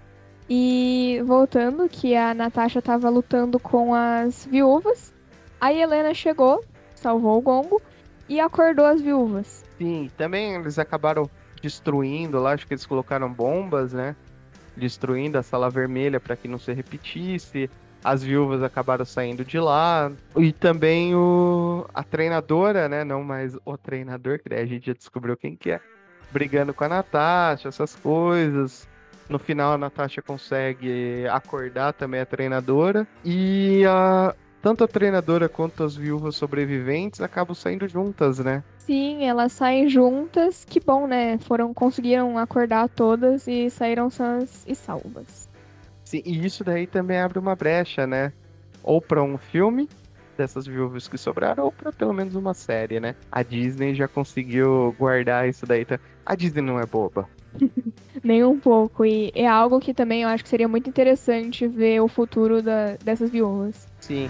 E 0.47 1.19
voltando, 1.25 1.89
que 1.89 2.15
a 2.15 2.35
Natasha 2.35 2.79
tava 2.79 3.09
lutando 3.09 3.59
com 3.59 3.95
as 3.95 4.45
viúvas, 4.45 5.11
a 5.59 5.73
Helena 5.73 6.13
chegou, 6.13 6.63
salvou 6.97 7.37
o 7.37 7.41
Gongo 7.41 7.81
e 8.27 8.39
acordou 8.39 8.85
as 8.85 9.01
viúvas. 9.01 9.63
Sim, 9.77 10.09
também 10.17 10.55
eles 10.55 10.77
acabaram 10.77 11.29
destruindo 11.61 12.39
lá, 12.39 12.53
acho 12.53 12.67
que 12.67 12.73
eles 12.73 12.85
colocaram 12.85 13.31
bombas, 13.31 13.93
né? 13.93 14.15
Destruindo 14.75 15.37
a 15.37 15.43
sala 15.43 15.69
vermelha 15.69 16.19
para 16.19 16.35
que 16.35 16.47
não 16.47 16.59
se 16.59 16.71
repetisse. 16.73 17.69
As 18.03 18.23
viúvas 18.23 18.61
acabaram 18.61 19.03
saindo 19.03 19.43
de 19.43 19.59
lá. 19.59 20.11
E 20.35 20.51
também 20.51 21.15
o 21.15 21.85
a 21.93 22.03
treinadora, 22.03 22.87
né? 22.87 23.03
Não 23.03 23.23
mais 23.23 23.57
o 23.65 23.77
treinador, 23.77 24.39
que 24.39 24.53
a 24.53 24.65
gente 24.65 24.87
já 24.87 24.93
descobriu 24.93 25.35
quem 25.35 25.55
que 25.55 25.71
é. 25.71 25.81
Brigando 26.31 26.73
com 26.73 26.83
a 26.83 26.89
Natasha, 26.89 27.69
essas 27.69 27.95
coisas. 27.95 28.87
No 29.27 29.39
final 29.39 29.73
a 29.73 29.77
Natasha 29.77 30.21
consegue 30.21 31.27
acordar 31.27 31.93
também 31.93 32.21
a 32.21 32.25
treinadora. 32.25 33.07
E 33.25 33.83
a, 33.85 34.33
tanto 34.67 34.83
a 34.83 34.87
treinadora 34.87 35.47
quanto 35.47 35.81
as 35.81 35.95
viúvas 35.95 36.35
sobreviventes 36.35 37.21
acabam 37.21 37.55
saindo 37.55 37.87
juntas, 37.87 38.39
né? 38.39 38.61
Sim, 38.79 39.23
elas 39.23 39.53
saem 39.53 39.87
juntas. 39.87 40.65
Que 40.65 40.81
bom, 40.81 41.07
né? 41.07 41.37
Foram 41.37 41.73
conseguiram 41.73 42.37
acordar 42.37 42.89
todas 42.89 43.47
e 43.47 43.69
saíram 43.69 44.09
sãs 44.09 44.65
e 44.67 44.75
salvas. 44.75 45.47
Sim, 46.03 46.21
e 46.25 46.45
isso 46.45 46.65
daí 46.65 46.85
também 46.85 47.17
abre 47.17 47.39
uma 47.39 47.55
brecha, 47.55 48.05
né? 48.05 48.33
Ou 48.83 49.01
pra 49.01 49.23
um 49.23 49.37
filme 49.37 49.87
dessas 50.37 50.67
viúvas 50.67 51.07
que 51.07 51.17
sobraram, 51.17 51.63
ou 51.63 51.71
pra 51.71 51.93
pelo 51.93 52.13
menos 52.13 52.35
uma 52.35 52.53
série, 52.53 52.99
né? 52.99 53.15
A 53.31 53.43
Disney 53.43 53.95
já 53.95 54.05
conseguiu 54.07 54.93
guardar 54.99 55.47
isso 55.47 55.65
daí. 55.65 55.85
tá? 55.85 55.97
A 56.25 56.35
Disney 56.35 56.61
não 56.61 56.77
é 56.77 56.85
boba. 56.85 57.25
Nem 58.23 58.43
um 58.43 58.59
pouco. 58.59 59.05
E 59.05 59.31
é 59.33 59.47
algo 59.47 59.79
que 59.79 59.93
também 59.93 60.23
eu 60.23 60.29
acho 60.29 60.43
que 60.43 60.49
seria 60.49 60.67
muito 60.67 60.89
interessante 60.89 61.67
ver 61.67 62.01
o 62.01 62.07
futuro 62.07 62.61
da- 62.61 62.97
dessas 63.03 63.29
viúvas. 63.29 63.87
Sim. 63.99 64.27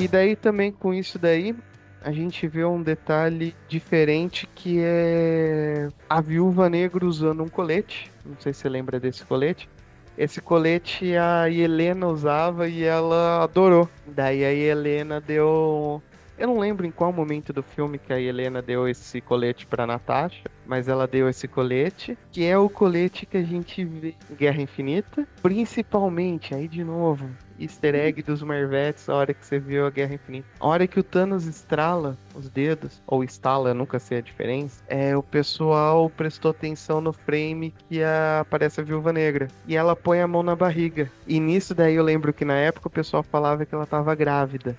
E 0.00 0.08
daí 0.08 0.34
também 0.34 0.72
com 0.72 0.94
isso 0.94 1.18
daí, 1.18 1.54
a 2.02 2.10
gente 2.10 2.48
vê 2.48 2.64
um 2.64 2.82
detalhe 2.82 3.54
diferente 3.68 4.48
que 4.54 4.78
é 4.80 5.88
a 6.08 6.22
viúva 6.22 6.70
negra 6.70 7.04
usando 7.04 7.42
um 7.42 7.48
colete. 7.50 8.10
Não 8.24 8.34
sei 8.40 8.54
se 8.54 8.60
você 8.60 8.68
lembra 8.70 8.98
desse 8.98 9.22
colete. 9.26 9.68
Esse 10.16 10.40
colete 10.40 11.14
a 11.18 11.50
Helena 11.50 12.06
usava 12.06 12.66
e 12.66 12.82
ela 12.82 13.44
adorou. 13.44 13.86
Daí 14.06 14.42
a 14.42 14.50
Helena 14.50 15.20
deu 15.20 16.02
Eu 16.40 16.46
não 16.46 16.58
lembro 16.58 16.86
em 16.86 16.90
qual 16.90 17.12
momento 17.12 17.52
do 17.52 17.62
filme 17.62 17.98
que 17.98 18.14
a 18.14 18.18
Helena 18.18 18.62
deu 18.62 18.88
esse 18.88 19.20
colete 19.20 19.66
pra 19.66 19.86
Natasha, 19.86 20.44
mas 20.66 20.88
ela 20.88 21.06
deu 21.06 21.28
esse 21.28 21.46
colete, 21.46 22.16
que 22.32 22.46
é 22.46 22.56
o 22.56 22.66
colete 22.70 23.26
que 23.26 23.36
a 23.36 23.42
gente 23.42 23.84
vê 23.84 24.14
em 24.30 24.34
Guerra 24.36 24.62
Infinita. 24.62 25.28
Principalmente, 25.42 26.54
aí 26.54 26.66
de 26.66 26.82
novo, 26.82 27.28
easter 27.58 27.94
egg 27.94 28.22
dos 28.22 28.42
Marvetes 28.42 29.06
a 29.10 29.16
hora 29.16 29.34
que 29.34 29.44
você 29.44 29.58
viu 29.58 29.84
a 29.84 29.90
Guerra 29.90 30.14
Infinita. 30.14 30.48
A 30.58 30.66
hora 30.66 30.86
que 30.86 30.98
o 30.98 31.02
Thanos 31.02 31.44
estrala 31.44 32.16
os 32.34 32.48
dedos, 32.48 33.02
ou 33.06 33.22
estala, 33.22 33.74
nunca 33.74 33.98
sei 33.98 34.16
a 34.16 34.22
diferença, 34.22 34.82
é 34.88 35.14
o 35.14 35.22
pessoal 35.22 36.08
prestou 36.08 36.52
atenção 36.52 37.02
no 37.02 37.12
frame 37.12 37.74
que 37.86 38.02
a, 38.02 38.40
aparece 38.40 38.80
a 38.80 38.84
Viúva 38.84 39.12
Negra. 39.12 39.48
E 39.66 39.76
ela 39.76 39.94
põe 39.94 40.22
a 40.22 40.26
mão 40.26 40.42
na 40.42 40.56
barriga. 40.56 41.10
E 41.28 41.38
nisso 41.38 41.74
daí 41.74 41.96
eu 41.96 42.02
lembro 42.02 42.32
que 42.32 42.46
na 42.46 42.56
época 42.56 42.88
o 42.88 42.90
pessoal 42.90 43.22
falava 43.22 43.66
que 43.66 43.74
ela 43.74 43.84
tava 43.84 44.14
grávida 44.14 44.74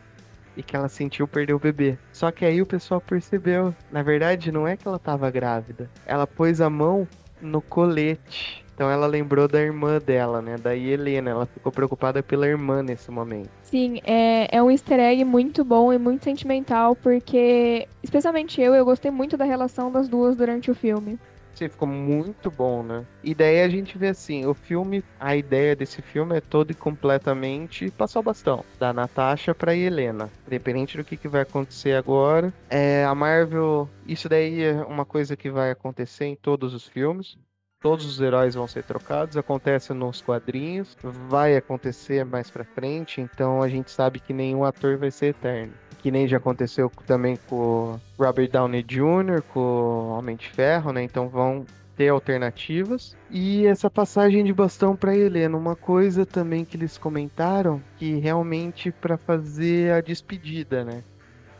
e 0.61 0.63
que 0.63 0.75
ela 0.75 0.87
sentiu 0.87 1.27
perder 1.27 1.53
o 1.53 1.59
bebê. 1.59 1.97
Só 2.13 2.31
que 2.31 2.45
aí 2.45 2.61
o 2.61 2.65
pessoal 2.65 3.01
percebeu, 3.01 3.75
na 3.91 4.01
verdade 4.03 4.51
não 4.51 4.67
é 4.67 4.77
que 4.77 4.87
ela 4.87 4.99
tava 4.99 5.29
grávida, 5.29 5.89
ela 6.05 6.25
pôs 6.25 6.61
a 6.61 6.69
mão 6.69 7.07
no 7.41 7.61
colete. 7.61 8.63
Então 8.73 8.89
ela 8.89 9.05
lembrou 9.05 9.47
da 9.47 9.61
irmã 9.61 9.99
dela, 9.99 10.41
né? 10.41 10.57
Da 10.57 10.75
Helena. 10.75 11.29
Ela 11.29 11.45
ficou 11.45 11.71
preocupada 11.71 12.23
pela 12.23 12.47
irmã 12.47 12.81
nesse 12.81 13.11
momento. 13.11 13.49
Sim, 13.61 13.99
é, 14.03 14.47
é 14.55 14.63
um 14.63 14.71
easter 14.71 14.99
egg 14.99 15.23
muito 15.23 15.63
bom 15.63 15.93
e 15.93 15.99
muito 15.99 16.23
sentimental, 16.23 16.95
porque, 16.95 17.87
especialmente 18.01 18.59
eu, 18.59 18.73
eu 18.73 18.83
gostei 18.83 19.11
muito 19.11 19.37
da 19.37 19.45
relação 19.45 19.91
das 19.91 20.09
duas 20.09 20.35
durante 20.35 20.71
o 20.71 20.73
filme. 20.73 21.19
Ficou 21.55 21.87
muito 21.87 22.49
bom, 22.49 22.81
né? 22.83 23.05
E 23.23 23.35
daí 23.35 23.61
a 23.61 23.69
gente 23.69 23.97
vê 23.97 24.07
assim, 24.07 24.45
o 24.45 24.53
filme, 24.53 25.03
a 25.19 25.35
ideia 25.35 25.75
desse 25.75 26.01
filme 26.01 26.37
é 26.37 26.41
todo 26.41 26.71
e 26.71 26.75
completamente 26.75 27.91
passar 27.91 28.19
o 28.19 28.23
bastão 28.23 28.65
da 28.79 28.91
Natasha 28.91 29.53
pra 29.53 29.75
Helena. 29.75 30.29
Independente 30.47 30.97
do 30.97 31.03
que, 31.03 31.15
que 31.15 31.27
vai 31.27 31.41
acontecer 31.41 31.93
agora. 31.93 32.53
É, 32.69 33.05
a 33.05 33.13
Marvel, 33.13 33.87
isso 34.07 34.27
daí 34.27 34.63
é 34.63 34.73
uma 34.83 35.05
coisa 35.05 35.37
que 35.37 35.49
vai 35.49 35.71
acontecer 35.71 36.25
em 36.25 36.35
todos 36.35 36.73
os 36.73 36.87
filmes. 36.87 37.37
Todos 37.81 38.05
os 38.05 38.21
heróis 38.21 38.53
vão 38.53 38.67
ser 38.67 38.83
trocados, 38.83 39.35
acontece 39.35 39.91
nos 39.91 40.21
quadrinhos, 40.21 40.95
vai 41.27 41.57
acontecer 41.57 42.23
mais 42.23 42.49
pra 42.49 42.63
frente, 42.63 43.19
então 43.19 43.61
a 43.61 43.67
gente 43.67 43.89
sabe 43.89 44.19
que 44.19 44.33
nenhum 44.33 44.63
ator 44.63 44.97
vai 44.97 45.09
ser 45.09 45.27
eterno 45.27 45.73
que 46.01 46.09
nem 46.09 46.27
já 46.27 46.37
aconteceu 46.37 46.91
também 47.05 47.37
com 47.47 47.99
Robert 48.17 48.49
Downey 48.49 48.81
Jr., 48.83 49.43
com 49.53 50.09
Homem 50.17 50.35
de 50.35 50.49
Ferro, 50.49 50.91
né? 50.91 51.03
Então 51.03 51.29
vão 51.29 51.65
ter 51.95 52.09
alternativas. 52.09 53.15
E 53.29 53.65
essa 53.67 53.89
passagem 53.89 54.43
de 54.43 54.51
bastão 54.51 54.95
para 54.95 55.15
Helena, 55.15 55.55
uma 55.55 55.75
coisa 55.75 56.25
também 56.25 56.65
que 56.65 56.75
eles 56.75 56.97
comentaram, 56.97 57.81
que 57.97 58.15
realmente 58.15 58.91
para 58.91 59.17
fazer 59.17 59.93
a 59.93 60.01
despedida, 60.01 60.83
né? 60.83 61.03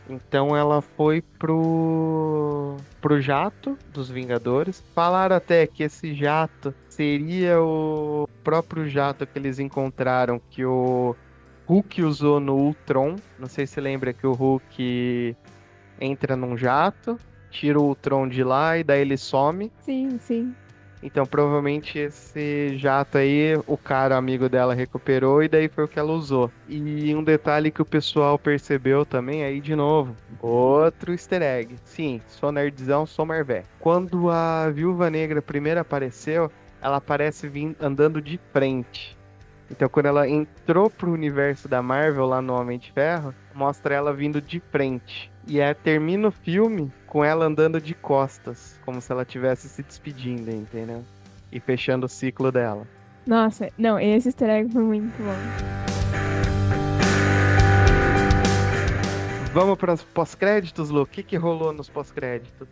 Então 0.08 0.56
ela 0.56 0.80
foi 0.82 1.22
pro 1.38 2.76
pro 3.00 3.20
jato 3.20 3.78
dos 3.92 4.10
Vingadores. 4.10 4.82
Falaram 4.94 5.36
até 5.36 5.66
que 5.66 5.82
esse 5.82 6.14
jato 6.14 6.74
seria 6.88 7.60
o 7.60 8.28
próprio 8.42 8.88
jato 8.88 9.26
que 9.26 9.38
eles 9.38 9.58
encontraram 9.58 10.40
que 10.50 10.64
o 10.64 11.14
Hulk 11.66 12.02
usou 12.02 12.40
no 12.40 12.56
Ultron. 12.56 13.16
Não 13.38 13.46
sei 13.46 13.66
se 13.66 13.80
lembra 13.80 14.12
que 14.12 14.26
o 14.26 14.32
Hulk 14.32 15.36
entra 16.00 16.36
num 16.36 16.56
jato, 16.56 17.16
tira 17.50 17.78
o 17.78 17.84
Ultron 17.84 18.28
de 18.28 18.42
lá 18.42 18.78
e 18.78 18.84
daí 18.84 19.00
ele 19.00 19.16
some. 19.16 19.72
Sim, 19.80 20.18
sim. 20.18 20.54
Então 21.02 21.26
provavelmente 21.26 21.98
esse 21.98 22.76
jato 22.78 23.18
aí, 23.18 23.54
o 23.66 23.76
cara 23.76 24.16
amigo 24.16 24.48
dela 24.48 24.74
recuperou 24.74 25.42
e 25.42 25.48
daí 25.48 25.68
foi 25.68 25.84
o 25.84 25.88
que 25.88 25.98
ela 25.98 26.12
usou. 26.12 26.50
E 26.68 27.14
um 27.14 27.24
detalhe 27.24 27.70
que 27.70 27.82
o 27.82 27.86
pessoal 27.86 28.38
percebeu 28.38 29.04
também 29.04 29.42
aí 29.42 29.60
de 29.60 29.74
novo, 29.74 30.14
outro 30.40 31.12
easter 31.12 31.42
egg. 31.42 31.74
Sim, 31.84 32.20
sou 32.28 32.52
nerdzão, 32.52 33.04
sou 33.04 33.26
Marvé. 33.26 33.64
Quando 33.80 34.30
a 34.30 34.70
Viúva 34.70 35.10
Negra 35.10 35.42
primeiro 35.42 35.80
apareceu, 35.80 36.50
ela 36.80 36.98
aparece 36.98 37.48
vindo, 37.48 37.76
andando 37.80 38.20
de 38.20 38.38
frente. 38.52 39.16
Então, 39.70 39.88
quando 39.88 40.06
ela 40.06 40.28
entrou 40.28 40.90
pro 40.90 41.10
universo 41.10 41.66
da 41.66 41.80
Marvel 41.80 42.26
lá 42.26 42.42
no 42.42 42.52
Homem 42.52 42.78
de 42.78 42.92
Ferro, 42.92 43.34
mostra 43.54 43.94
ela 43.94 44.12
vindo 44.12 44.38
de 44.38 44.60
frente. 44.70 45.31
E 45.46 45.60
é, 45.60 45.74
termina 45.74 46.28
o 46.28 46.30
filme 46.30 46.92
com 47.06 47.24
ela 47.24 47.44
andando 47.44 47.80
de 47.80 47.94
costas, 47.94 48.78
como 48.84 49.00
se 49.00 49.10
ela 49.10 49.22
estivesse 49.22 49.68
se 49.68 49.82
despedindo, 49.82 50.50
entendeu? 50.50 51.04
E 51.50 51.58
fechando 51.58 52.06
o 52.06 52.08
ciclo 52.08 52.52
dela. 52.52 52.86
Nossa, 53.26 53.68
não, 53.76 53.98
esse 53.98 54.28
easter 54.28 54.48
egg 54.48 54.72
foi 54.72 54.82
muito 54.82 55.12
bom. 55.22 55.82
Vamos 59.52 59.76
para 59.76 59.92
os 59.92 60.02
pós-créditos, 60.02 60.88
Lu? 60.88 61.02
O 61.02 61.06
que, 61.06 61.22
que 61.22 61.36
rolou 61.36 61.72
nos 61.72 61.88
pós-créditos? 61.88 62.66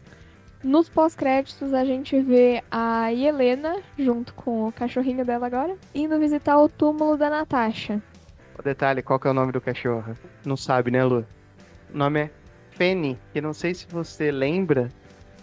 Nos 0.63 0.89
pós-créditos, 0.89 1.75
a 1.75 1.85
gente 1.85 2.21
vê 2.21 2.63
a 2.71 3.13
Helena, 3.13 3.77
junto 3.99 4.33
com 4.35 4.69
o 4.69 4.73
cachorrinho 4.73 5.25
dela 5.25 5.47
agora, 5.47 5.77
indo 5.95 6.19
visitar 6.19 6.59
o 6.59 6.69
túmulo 6.69 7.17
da 7.17 7.29
Natasha. 7.29 8.01
O 8.59 8.63
detalhe, 8.63 9.03
qual 9.03 9.19
que 9.19 9.27
é 9.27 9.31
o 9.31 9.35
nome 9.35 9.53
do 9.53 9.61
cachorro? 9.61 10.15
Não 10.45 10.57
sabe, 10.57 10.91
né, 10.91 11.05
Lu? 11.05 11.27
O 11.93 11.99
nome 11.99 12.21
é 12.21 12.31
Fanny, 12.81 13.19
que 13.31 13.43
não 13.43 13.53
sei 13.53 13.75
se 13.75 13.87
você 13.91 14.31
lembra, 14.31 14.89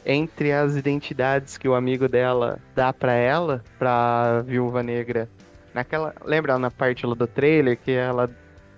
entre 0.04 0.52
as 0.52 0.76
identidades 0.76 1.56
que 1.56 1.70
o 1.70 1.76
amigo 1.76 2.10
dela 2.10 2.58
dá 2.74 2.92
para 2.92 3.14
ela, 3.14 3.64
pra 3.78 4.42
Viúva 4.42 4.82
Negra, 4.82 5.30
naquela, 5.72 6.16
lembra 6.26 6.58
na 6.58 6.72
parte 6.72 7.06
lá 7.06 7.14
do 7.14 7.28
trailer 7.28 7.78
que 7.78 7.92
ela 7.92 8.28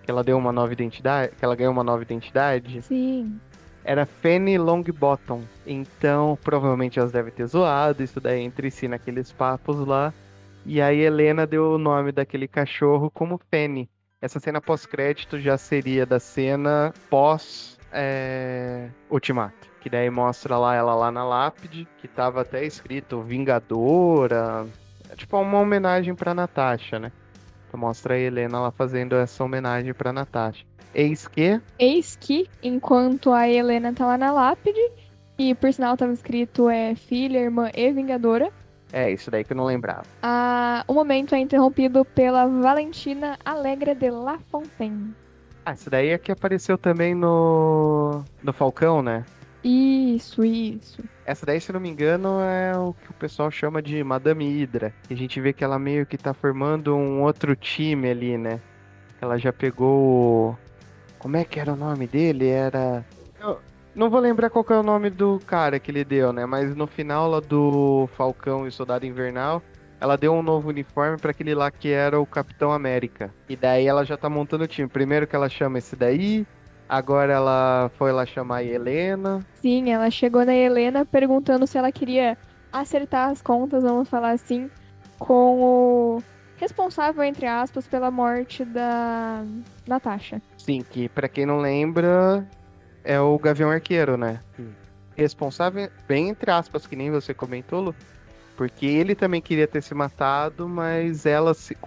que 0.03 0.11
ela 0.11 0.25
deu 0.25 0.37
uma 0.37 0.51
nova 0.51 0.73
identidade, 0.73 1.33
que 1.37 1.45
ela 1.45 1.55
ganhou 1.55 1.71
uma 1.71 1.83
nova 1.85 2.01
identidade? 2.01 2.81
Sim 2.81 3.39
era 3.85 4.05
Fanny 4.05 4.57
Longbottom. 4.57 5.41
Então, 5.65 6.37
provavelmente 6.43 6.99
elas 6.99 7.13
devem 7.13 7.31
ter 7.31 7.47
zoado 7.47 8.03
isso 8.03 8.19
daí 8.19 8.41
entre 8.41 8.69
si 8.69 8.89
naqueles 8.89 9.31
papos 9.31 9.79
lá. 9.79 10.13
E 10.65 10.81
aí 10.81 10.99
Helena 10.99 11.47
deu 11.47 11.75
o 11.75 11.77
nome 11.77 12.11
daquele 12.11 12.47
cachorro 12.47 13.09
como 13.09 13.39
Fanny. 13.49 13.89
Essa 14.21 14.39
cena 14.39 14.59
pós-crédito 14.59 15.39
já 15.39 15.57
seria 15.57 16.05
da 16.05 16.19
cena 16.19 16.93
pós 17.09 17.78
é, 17.91 18.89
Ultimato. 19.09 19.69
Que 19.81 19.89
daí 19.89 20.09
mostra 20.09 20.57
lá 20.57 20.75
ela 20.75 20.93
lá 20.93 21.11
na 21.11 21.23
lápide, 21.23 21.87
que 21.99 22.07
tava 22.07 22.41
até 22.41 22.65
escrito 22.65 23.21
Vingadora. 23.21 24.67
É 25.09 25.15
tipo 25.15 25.39
uma 25.39 25.59
homenagem 25.59 26.13
pra 26.13 26.33
Natasha, 26.33 26.99
né? 26.99 27.11
Então 27.67 27.79
mostra 27.79 28.15
a 28.15 28.17
Helena 28.17 28.59
lá 28.59 28.71
fazendo 28.71 29.15
essa 29.15 29.43
homenagem 29.43 29.93
pra 29.93 30.11
Natasha. 30.11 30.65
Eis 30.93 31.27
que. 31.27 31.61
Eis 31.77 32.15
que, 32.15 32.49
enquanto 32.61 33.31
a 33.31 33.47
Helena 33.47 33.93
tá 33.93 34.05
lá 34.05 34.17
na 34.17 34.31
lápide, 34.31 34.91
e 35.37 35.55
por 35.55 35.71
sinal 35.71 35.95
tava 35.95 36.11
escrito 36.11 36.69
é 36.69 36.95
filha, 36.95 37.39
irmã 37.39 37.69
e 37.73 37.91
vingadora. 37.91 38.51
É, 38.91 39.11
isso 39.11 39.29
daí 39.29 39.43
que 39.43 39.53
eu 39.53 39.57
não 39.57 39.65
lembrava. 39.65 40.03
A... 40.21 40.83
O 40.87 40.93
momento 40.93 41.35
é 41.35 41.39
interrompido 41.39 42.03
pela 42.03 42.47
Valentina 42.47 43.37
Alegre 43.45 43.93
de 43.93 44.09
La 44.09 44.39
Fontaine. 44.39 45.13
Ah, 45.69 45.73
isso 45.73 45.87
daí 45.87 46.09
é 46.09 46.17
que 46.17 46.31
apareceu 46.31 46.79
também 46.79 47.13
no. 47.13 48.23
no 48.41 48.51
Falcão, 48.51 49.03
né? 49.03 49.23
Isso, 49.63 50.43
isso. 50.43 51.03
Essa 51.23 51.45
daí, 51.45 51.61
se 51.61 51.71
não 51.71 51.79
me 51.79 51.87
engano, 51.87 52.41
é 52.41 52.75
o 52.75 52.91
que 52.93 53.11
o 53.11 53.13
pessoal 53.13 53.51
chama 53.51 53.79
de 53.79 54.03
Madame 54.03 54.49
Hydra. 54.49 54.91
E 55.07 55.13
a 55.13 55.17
gente 55.17 55.39
vê 55.39 55.53
que 55.53 55.63
ela 55.63 55.77
meio 55.77 56.07
que 56.07 56.17
tá 56.17 56.33
formando 56.33 56.95
um 56.95 57.21
outro 57.21 57.55
time 57.55 58.09
ali, 58.09 58.35
né? 58.35 58.59
Ela 59.21 59.37
já 59.37 59.53
pegou 59.53 60.57
como 61.19 61.37
é 61.37 61.45
que 61.45 61.59
era 61.59 61.73
o 61.73 61.75
nome 61.75 62.07
dele? 62.07 62.47
Era. 62.47 63.05
Eu 63.39 63.59
não 63.93 64.09
vou 64.09 64.19
lembrar 64.19 64.49
qual 64.49 64.65
é 64.71 64.79
o 64.79 64.81
nome 64.81 65.11
do 65.11 65.39
cara 65.45 65.79
que 65.79 65.91
ele 65.91 66.03
deu, 66.03 66.33
né? 66.33 66.47
Mas 66.47 66.75
no 66.75 66.87
final 66.87 67.29
lá 67.29 67.39
do 67.39 68.09
Falcão 68.17 68.67
e 68.67 68.71
Soldado 68.71 69.05
Invernal, 69.05 69.61
ela 69.99 70.17
deu 70.17 70.33
um 70.33 70.41
novo 70.41 70.69
uniforme 70.69 71.17
para 71.17 71.31
aquele 71.31 71.53
lá 71.53 71.69
que 71.69 71.89
era 71.89 72.19
o 72.19 72.25
Capitão 72.25 72.71
América. 72.71 73.33
E 73.47 73.55
daí 73.55 73.85
ela 73.85 74.05
já 74.05 74.15
tá 74.15 74.29
montando 74.29 74.63
o 74.63 74.67
time. 74.67 74.87
Primeiro 74.87 75.27
que 75.27 75.35
ela 75.35 75.49
chama 75.49 75.77
esse 75.77 75.95
daí, 75.95 76.47
agora 76.87 77.33
ela 77.33 77.91
foi 77.97 78.11
lá 78.11 78.25
chamar 78.25 78.57
a 78.57 78.63
Helena. 78.63 79.45
Sim, 79.55 79.91
ela 79.91 80.09
chegou 80.09 80.45
na 80.45 80.55
Helena 80.55 81.05
perguntando 81.05 81.67
se 81.67 81.77
ela 81.77 81.91
queria 81.91 82.37
acertar 82.71 83.29
as 83.29 83.41
contas, 83.41 83.83
vamos 83.83 84.07
falar 84.07 84.31
assim, 84.31 84.69
com 85.17 85.61
o 85.61 86.23
responsável, 86.55 87.23
entre 87.23 87.45
aspas, 87.45 87.87
pela 87.87 88.11
morte 88.11 88.63
da 88.63 89.43
Natasha. 89.87 90.41
Sim, 90.57 90.81
que 90.81 91.09
para 91.09 91.27
quem 91.27 91.45
não 91.45 91.57
lembra, 91.57 92.47
é 93.03 93.19
o 93.19 93.37
Gavião 93.39 93.71
Arqueiro, 93.71 94.17
né? 94.17 94.39
Responsável, 95.15 95.89
bem 96.07 96.29
entre 96.29 96.51
aspas, 96.51 96.85
que 96.85 96.95
nem 96.95 97.11
você 97.11 97.33
comentou, 97.33 97.81
Lu, 97.81 97.95
porque 98.59 98.85
ele 98.85 99.15
também 99.15 99.39
queria 99.39 99.65
ter 99.65 99.81
se 99.81 99.95
matado, 99.95 100.67
mas 100.67 101.25
ela 101.25 101.53
se 101.53 101.77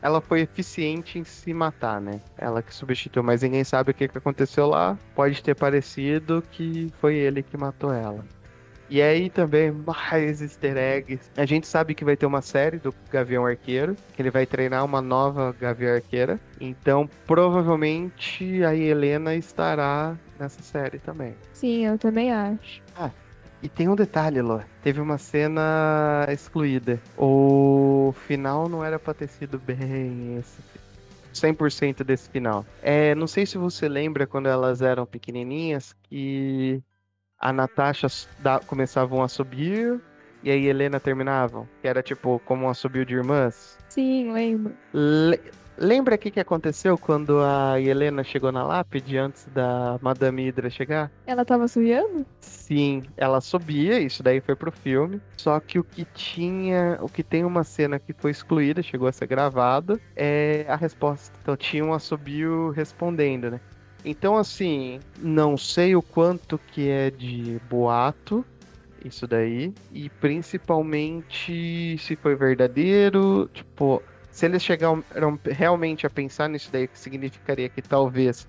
ela 0.00 0.20
foi 0.20 0.42
eficiente 0.42 1.18
em 1.18 1.24
se 1.24 1.52
matar, 1.52 2.00
né? 2.00 2.20
Ela 2.38 2.62
que 2.62 2.72
substituiu, 2.72 3.24
mas 3.24 3.42
ninguém 3.42 3.64
sabe 3.64 3.90
o 3.90 3.94
que, 3.94 4.06
que 4.06 4.16
aconteceu 4.16 4.68
lá. 4.68 4.96
Pode 5.16 5.42
ter 5.42 5.56
parecido 5.56 6.44
que 6.52 6.92
foi 7.00 7.16
ele 7.16 7.42
que 7.42 7.56
matou 7.56 7.92
ela. 7.92 8.24
E 8.88 9.02
aí 9.02 9.28
também 9.28 9.72
mais 9.72 10.40
easter 10.40 10.76
eggs. 10.76 11.28
A 11.36 11.44
gente 11.44 11.66
sabe 11.66 11.92
que 11.92 12.04
vai 12.04 12.16
ter 12.16 12.26
uma 12.26 12.40
série 12.40 12.78
do 12.78 12.94
Gavião 13.10 13.44
Arqueiro, 13.44 13.96
que 14.14 14.22
ele 14.22 14.30
vai 14.30 14.46
treinar 14.46 14.84
uma 14.84 15.02
nova 15.02 15.56
Gavião 15.60 15.92
Arqueira. 15.92 16.38
Então, 16.60 17.10
provavelmente 17.26 18.62
a 18.62 18.76
Helena 18.76 19.34
estará 19.34 20.16
nessa 20.38 20.62
série 20.62 21.00
também. 21.00 21.34
Sim, 21.52 21.84
eu 21.84 21.98
também 21.98 22.30
acho. 22.30 22.80
Ah, 22.96 23.10
e 23.62 23.68
tem 23.68 23.88
um 23.88 23.96
detalhe, 23.96 24.40
Lô. 24.40 24.60
Teve 24.82 25.00
uma 25.00 25.18
cena 25.18 26.26
excluída. 26.30 27.00
O 27.16 28.14
final 28.26 28.68
não 28.68 28.84
era 28.84 28.98
pra 28.98 29.14
ter 29.14 29.28
sido 29.28 29.58
bem 29.58 30.38
esse 30.38 30.60
100% 31.34 32.02
desse 32.02 32.28
final. 32.30 32.64
É, 32.82 33.14
não 33.14 33.26
sei 33.26 33.46
se 33.46 33.58
você 33.58 33.88
lembra 33.88 34.26
quando 34.26 34.46
elas 34.46 34.82
eram 34.82 35.06
pequenininhas 35.06 35.94
que 36.04 36.82
a 37.38 37.52
Natasha 37.52 38.08
da, 38.38 38.58
começavam 38.60 39.22
a 39.22 39.28
subir 39.28 40.00
e 40.42 40.50
aí 40.50 40.66
Helena 40.66 41.00
terminavam, 41.00 41.68
que 41.80 41.88
era 41.88 42.02
tipo 42.02 42.40
como 42.44 42.66
um 42.66 42.68
assobio 42.68 43.04
de 43.04 43.14
irmãs. 43.14 43.78
Sim, 43.88 44.32
lembro. 44.32 44.74
Le 44.92 45.40
lembra 45.78 46.14
o 46.14 46.18
que, 46.18 46.30
que 46.30 46.40
aconteceu 46.40 46.96
quando 46.98 47.40
a 47.40 47.80
Helena 47.80 48.24
chegou 48.24 48.50
na 48.50 48.64
lápide 48.64 49.18
antes 49.18 49.46
da 49.54 49.98
Madame 50.00 50.46
Hydra 50.46 50.70
chegar? 50.70 51.10
Ela 51.26 51.44
tava 51.44 51.68
subindo? 51.68 52.26
Sim, 52.40 53.02
ela 53.16 53.40
subia, 53.40 53.98
isso 54.00 54.22
daí 54.22 54.40
foi 54.40 54.56
pro 54.56 54.72
filme. 54.72 55.20
Só 55.36 55.58
que 55.60 55.78
o 55.78 55.84
que 55.84 56.04
tinha, 56.04 56.98
o 57.00 57.08
que 57.08 57.22
tem 57.22 57.44
uma 57.44 57.64
cena 57.64 57.98
que 57.98 58.12
foi 58.12 58.30
excluída, 58.30 58.82
chegou 58.82 59.08
a 59.08 59.12
ser 59.12 59.26
gravada, 59.26 60.00
é 60.14 60.64
a 60.68 60.76
resposta. 60.76 61.36
Então 61.42 61.56
tinha 61.56 61.84
um 61.84 61.92
assobio 61.92 62.70
respondendo, 62.70 63.50
né? 63.50 63.60
Então, 64.04 64.36
assim, 64.36 65.00
não 65.18 65.56
sei 65.56 65.96
o 65.96 66.02
quanto 66.02 66.58
que 66.58 66.88
é 66.88 67.10
de 67.10 67.60
boato 67.68 68.44
isso 69.04 69.26
daí. 69.26 69.72
E 69.92 70.08
principalmente 70.08 71.96
se 71.98 72.16
foi 72.16 72.34
verdadeiro. 72.34 73.48
Tipo, 73.52 74.02
se 74.36 74.46
eles 74.46 74.62
chegaram 74.62 75.02
realmente 75.44 76.06
a 76.06 76.10
pensar 76.10 76.48
nisso 76.48 76.70
daí, 76.70 76.86
que 76.86 76.98
significaria 76.98 77.68
que 77.68 77.80
talvez 77.80 78.46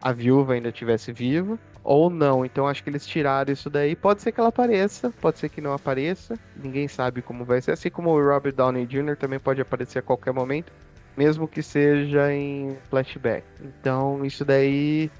a 0.00 0.12
viúva 0.12 0.54
ainda 0.54 0.68
estivesse 0.68 1.12
viva. 1.12 1.58
Ou 1.84 2.10
não, 2.10 2.44
então 2.44 2.66
acho 2.66 2.82
que 2.82 2.90
eles 2.90 3.06
tiraram 3.06 3.52
isso 3.52 3.70
daí. 3.70 3.96
Pode 3.96 4.20
ser 4.20 4.32
que 4.32 4.40
ela 4.40 4.50
apareça, 4.50 5.10
pode 5.20 5.38
ser 5.38 5.48
que 5.48 5.60
não 5.60 5.72
apareça. 5.72 6.34
Ninguém 6.56 6.88
sabe 6.88 7.22
como 7.22 7.44
vai 7.44 7.62
ser. 7.62 7.70
Assim 7.70 7.88
como 7.88 8.10
o 8.10 8.22
Robert 8.22 8.52
Downey 8.52 8.84
Jr. 8.84 9.16
também 9.16 9.38
pode 9.38 9.60
aparecer 9.60 10.00
a 10.00 10.02
qualquer 10.02 10.32
momento 10.34 10.72
mesmo 11.18 11.48
que 11.48 11.62
seja 11.62 12.32
em 12.32 12.76
flashback. 12.88 13.44
Então, 13.60 14.24
isso 14.24 14.44
daí. 14.44 15.10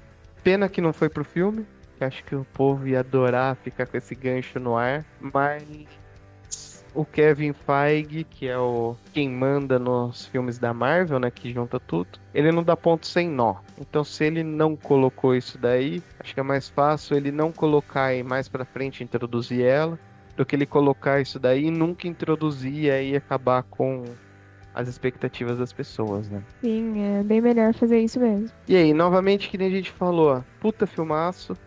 Pena 0.41 0.69
que 0.69 0.79
não 0.79 0.93
foi 0.93 1.09
pro 1.09 1.25
filme. 1.25 1.65
Que 1.97 2.05
acho 2.05 2.23
que 2.23 2.33
o 2.33 2.45
povo 2.53 2.87
ia 2.87 3.01
adorar 3.01 3.57
ficar 3.57 3.85
com 3.85 3.97
esse 3.97 4.15
gancho 4.15 4.59
no 4.59 4.77
ar. 4.77 5.05
Mas 5.19 5.63
o 6.93 7.05
Kevin 7.05 7.53
Feige, 7.53 8.23
que 8.23 8.47
é 8.47 8.57
o 8.57 8.95
quem 9.13 9.29
manda 9.29 9.77
nos 9.77 10.25
filmes 10.25 10.57
da 10.57 10.73
Marvel, 10.73 11.19
né, 11.19 11.31
que 11.31 11.53
junta 11.53 11.79
tudo, 11.79 12.19
ele 12.33 12.51
não 12.51 12.63
dá 12.63 12.75
ponto 12.75 13.05
sem 13.07 13.29
nó. 13.29 13.55
Então, 13.79 14.03
se 14.03 14.23
ele 14.25 14.43
não 14.43 14.75
colocou 14.75 15.35
isso 15.35 15.57
daí, 15.57 16.01
acho 16.19 16.33
que 16.33 16.39
é 16.39 16.43
mais 16.43 16.69
fácil 16.69 17.17
ele 17.17 17.31
não 17.31 17.51
colocar 17.51 18.13
e 18.13 18.23
mais 18.23 18.47
para 18.47 18.65
frente 18.65 19.03
introduzir 19.03 19.61
ela, 19.61 19.97
do 20.35 20.45
que 20.45 20.55
ele 20.55 20.65
colocar 20.65 21.19
isso 21.19 21.37
daí 21.39 21.65
e 21.65 21.71
nunca 21.71 22.07
introduzir 22.07 22.85
e 22.85 22.91
aí 22.91 23.15
acabar 23.15 23.63
com 23.63 24.05
as 24.73 24.87
expectativas 24.87 25.57
das 25.57 25.73
pessoas, 25.73 26.29
né? 26.29 26.41
Sim, 26.61 27.17
é 27.19 27.23
bem 27.23 27.41
melhor 27.41 27.73
fazer 27.73 27.99
isso 27.99 28.19
mesmo. 28.19 28.49
E 28.67 28.75
aí, 28.75 28.93
novamente, 28.93 29.49
que 29.49 29.57
nem 29.57 29.67
a 29.67 29.71
gente 29.71 29.91
falou, 29.91 30.43
puta 30.61 30.87
filmaço, 30.87 31.57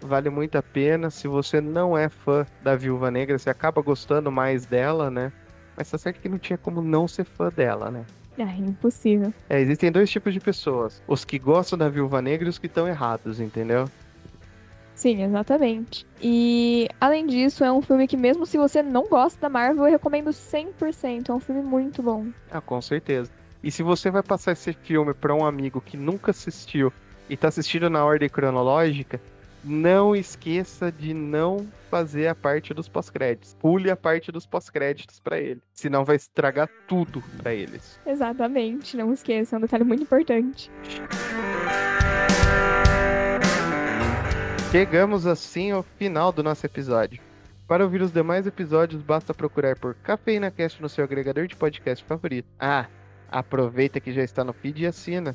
vale 0.00 0.30
muito 0.30 0.56
a 0.56 0.62
pena. 0.62 1.10
Se 1.10 1.28
você 1.28 1.60
não 1.60 1.96
é 1.96 2.08
fã 2.08 2.46
da 2.62 2.76
Viúva 2.76 3.10
Negra, 3.10 3.38
você 3.38 3.50
acaba 3.50 3.82
gostando 3.82 4.30
mais 4.30 4.66
dela, 4.66 5.10
né? 5.10 5.32
Mas 5.76 5.90
tá 5.90 5.98
certo 5.98 6.20
que 6.20 6.28
não 6.28 6.38
tinha 6.38 6.58
como 6.58 6.82
não 6.82 7.06
ser 7.06 7.24
fã 7.24 7.50
dela, 7.50 7.90
né? 7.90 8.04
É 8.38 8.44
impossível. 8.56 9.32
É, 9.48 9.60
existem 9.60 9.90
dois 9.90 10.10
tipos 10.10 10.32
de 10.32 10.40
pessoas: 10.40 11.02
os 11.06 11.24
que 11.24 11.38
gostam 11.38 11.78
da 11.78 11.88
Viúva 11.88 12.22
Negra 12.22 12.46
e 12.46 12.50
os 12.50 12.58
que 12.58 12.66
estão 12.66 12.86
errados, 12.86 13.40
entendeu? 13.40 13.88
Sim, 14.94 15.22
exatamente. 15.22 16.04
E 16.20 16.88
além 17.00 17.24
disso, 17.24 17.62
é 17.62 17.70
um 17.70 17.80
filme 17.80 18.08
que 18.08 18.16
mesmo 18.16 18.44
se 18.44 18.58
você 18.58 18.82
não 18.82 19.06
gosta 19.08 19.40
da 19.40 19.48
Marvel, 19.48 19.84
eu 19.84 19.92
recomendo 19.92 20.30
100%. 20.30 21.28
É 21.28 21.32
um 21.32 21.38
filme 21.38 21.62
muito 21.62 22.02
bom. 22.02 22.26
Ah, 22.50 22.60
com 22.60 22.80
certeza. 22.82 23.30
E 23.62 23.70
se 23.70 23.82
você 23.82 24.10
vai 24.10 24.24
passar 24.24 24.52
esse 24.52 24.72
filme 24.72 25.14
para 25.14 25.32
um 25.34 25.46
amigo 25.46 25.80
que 25.80 25.96
nunca 25.96 26.32
assistiu 26.32 26.92
e 27.30 27.36
tá 27.36 27.46
assistindo 27.46 27.88
na 27.88 28.04
ordem 28.04 28.28
cronológica, 28.28 29.20
não 29.68 30.16
esqueça 30.16 30.90
de 30.90 31.12
não 31.12 31.66
fazer 31.90 32.26
a 32.26 32.34
parte 32.34 32.72
dos 32.72 32.88
pós-créditos. 32.88 33.54
Pule 33.60 33.90
a 33.90 33.96
parte 33.96 34.32
dos 34.32 34.46
pós-créditos 34.46 35.20
para 35.20 35.38
ele, 35.38 35.60
senão 35.72 36.04
vai 36.04 36.16
estragar 36.16 36.68
tudo 36.86 37.22
para 37.36 37.54
eles. 37.54 38.00
Exatamente, 38.06 38.96
não 38.96 39.12
esqueça, 39.12 39.56
é 39.56 39.58
um 39.58 39.62
detalhe 39.62 39.84
muito 39.84 40.02
importante. 40.02 40.70
Chegamos 44.70 45.26
assim 45.26 45.70
ao 45.70 45.82
final 45.82 46.32
do 46.32 46.42
nosso 46.42 46.66
episódio. 46.66 47.20
Para 47.66 47.84
ouvir 47.84 48.00
os 48.00 48.10
demais 48.10 48.46
episódios, 48.46 49.02
basta 49.02 49.34
procurar 49.34 49.78
por 49.78 49.94
Cafeína 49.94 50.50
Cast 50.50 50.80
no 50.80 50.88
seu 50.88 51.04
agregador 51.04 51.46
de 51.46 51.54
podcast 51.54 52.04
favorito. 52.04 52.48
Ah, 52.58 52.86
aproveita 53.30 54.00
que 54.00 54.12
já 54.12 54.22
está 54.22 54.42
no 54.42 54.52
feed 54.54 54.82
e 54.82 54.86
assina. 54.86 55.34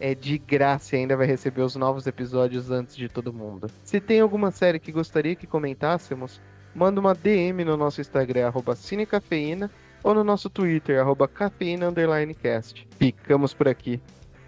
É 0.00 0.14
de 0.14 0.38
graça 0.38 0.94
e 0.94 1.00
ainda 1.00 1.16
vai 1.16 1.26
receber 1.26 1.62
os 1.62 1.74
novos 1.74 2.06
episódios 2.06 2.70
antes 2.70 2.96
de 2.96 3.08
todo 3.08 3.32
mundo. 3.32 3.68
Se 3.82 4.00
tem 4.00 4.20
alguma 4.20 4.50
série 4.50 4.78
que 4.78 4.92
gostaria 4.92 5.34
que 5.34 5.46
comentássemos, 5.46 6.40
manda 6.74 7.00
uma 7.00 7.14
DM 7.14 7.64
no 7.64 7.76
nosso 7.76 8.00
Instagram, 8.00 8.46
arroba 8.46 8.76
Cinecafeína, 8.76 9.70
ou 10.02 10.14
no 10.14 10.22
nosso 10.22 10.48
Twitter, 10.48 11.00
arroba 11.00 11.26
cafeína_cast. 11.26 12.86
Ficamos 12.98 13.52
por 13.52 13.66
aqui. 13.66 14.00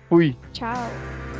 Fui! 0.09 0.37
Tchau! 0.53 1.40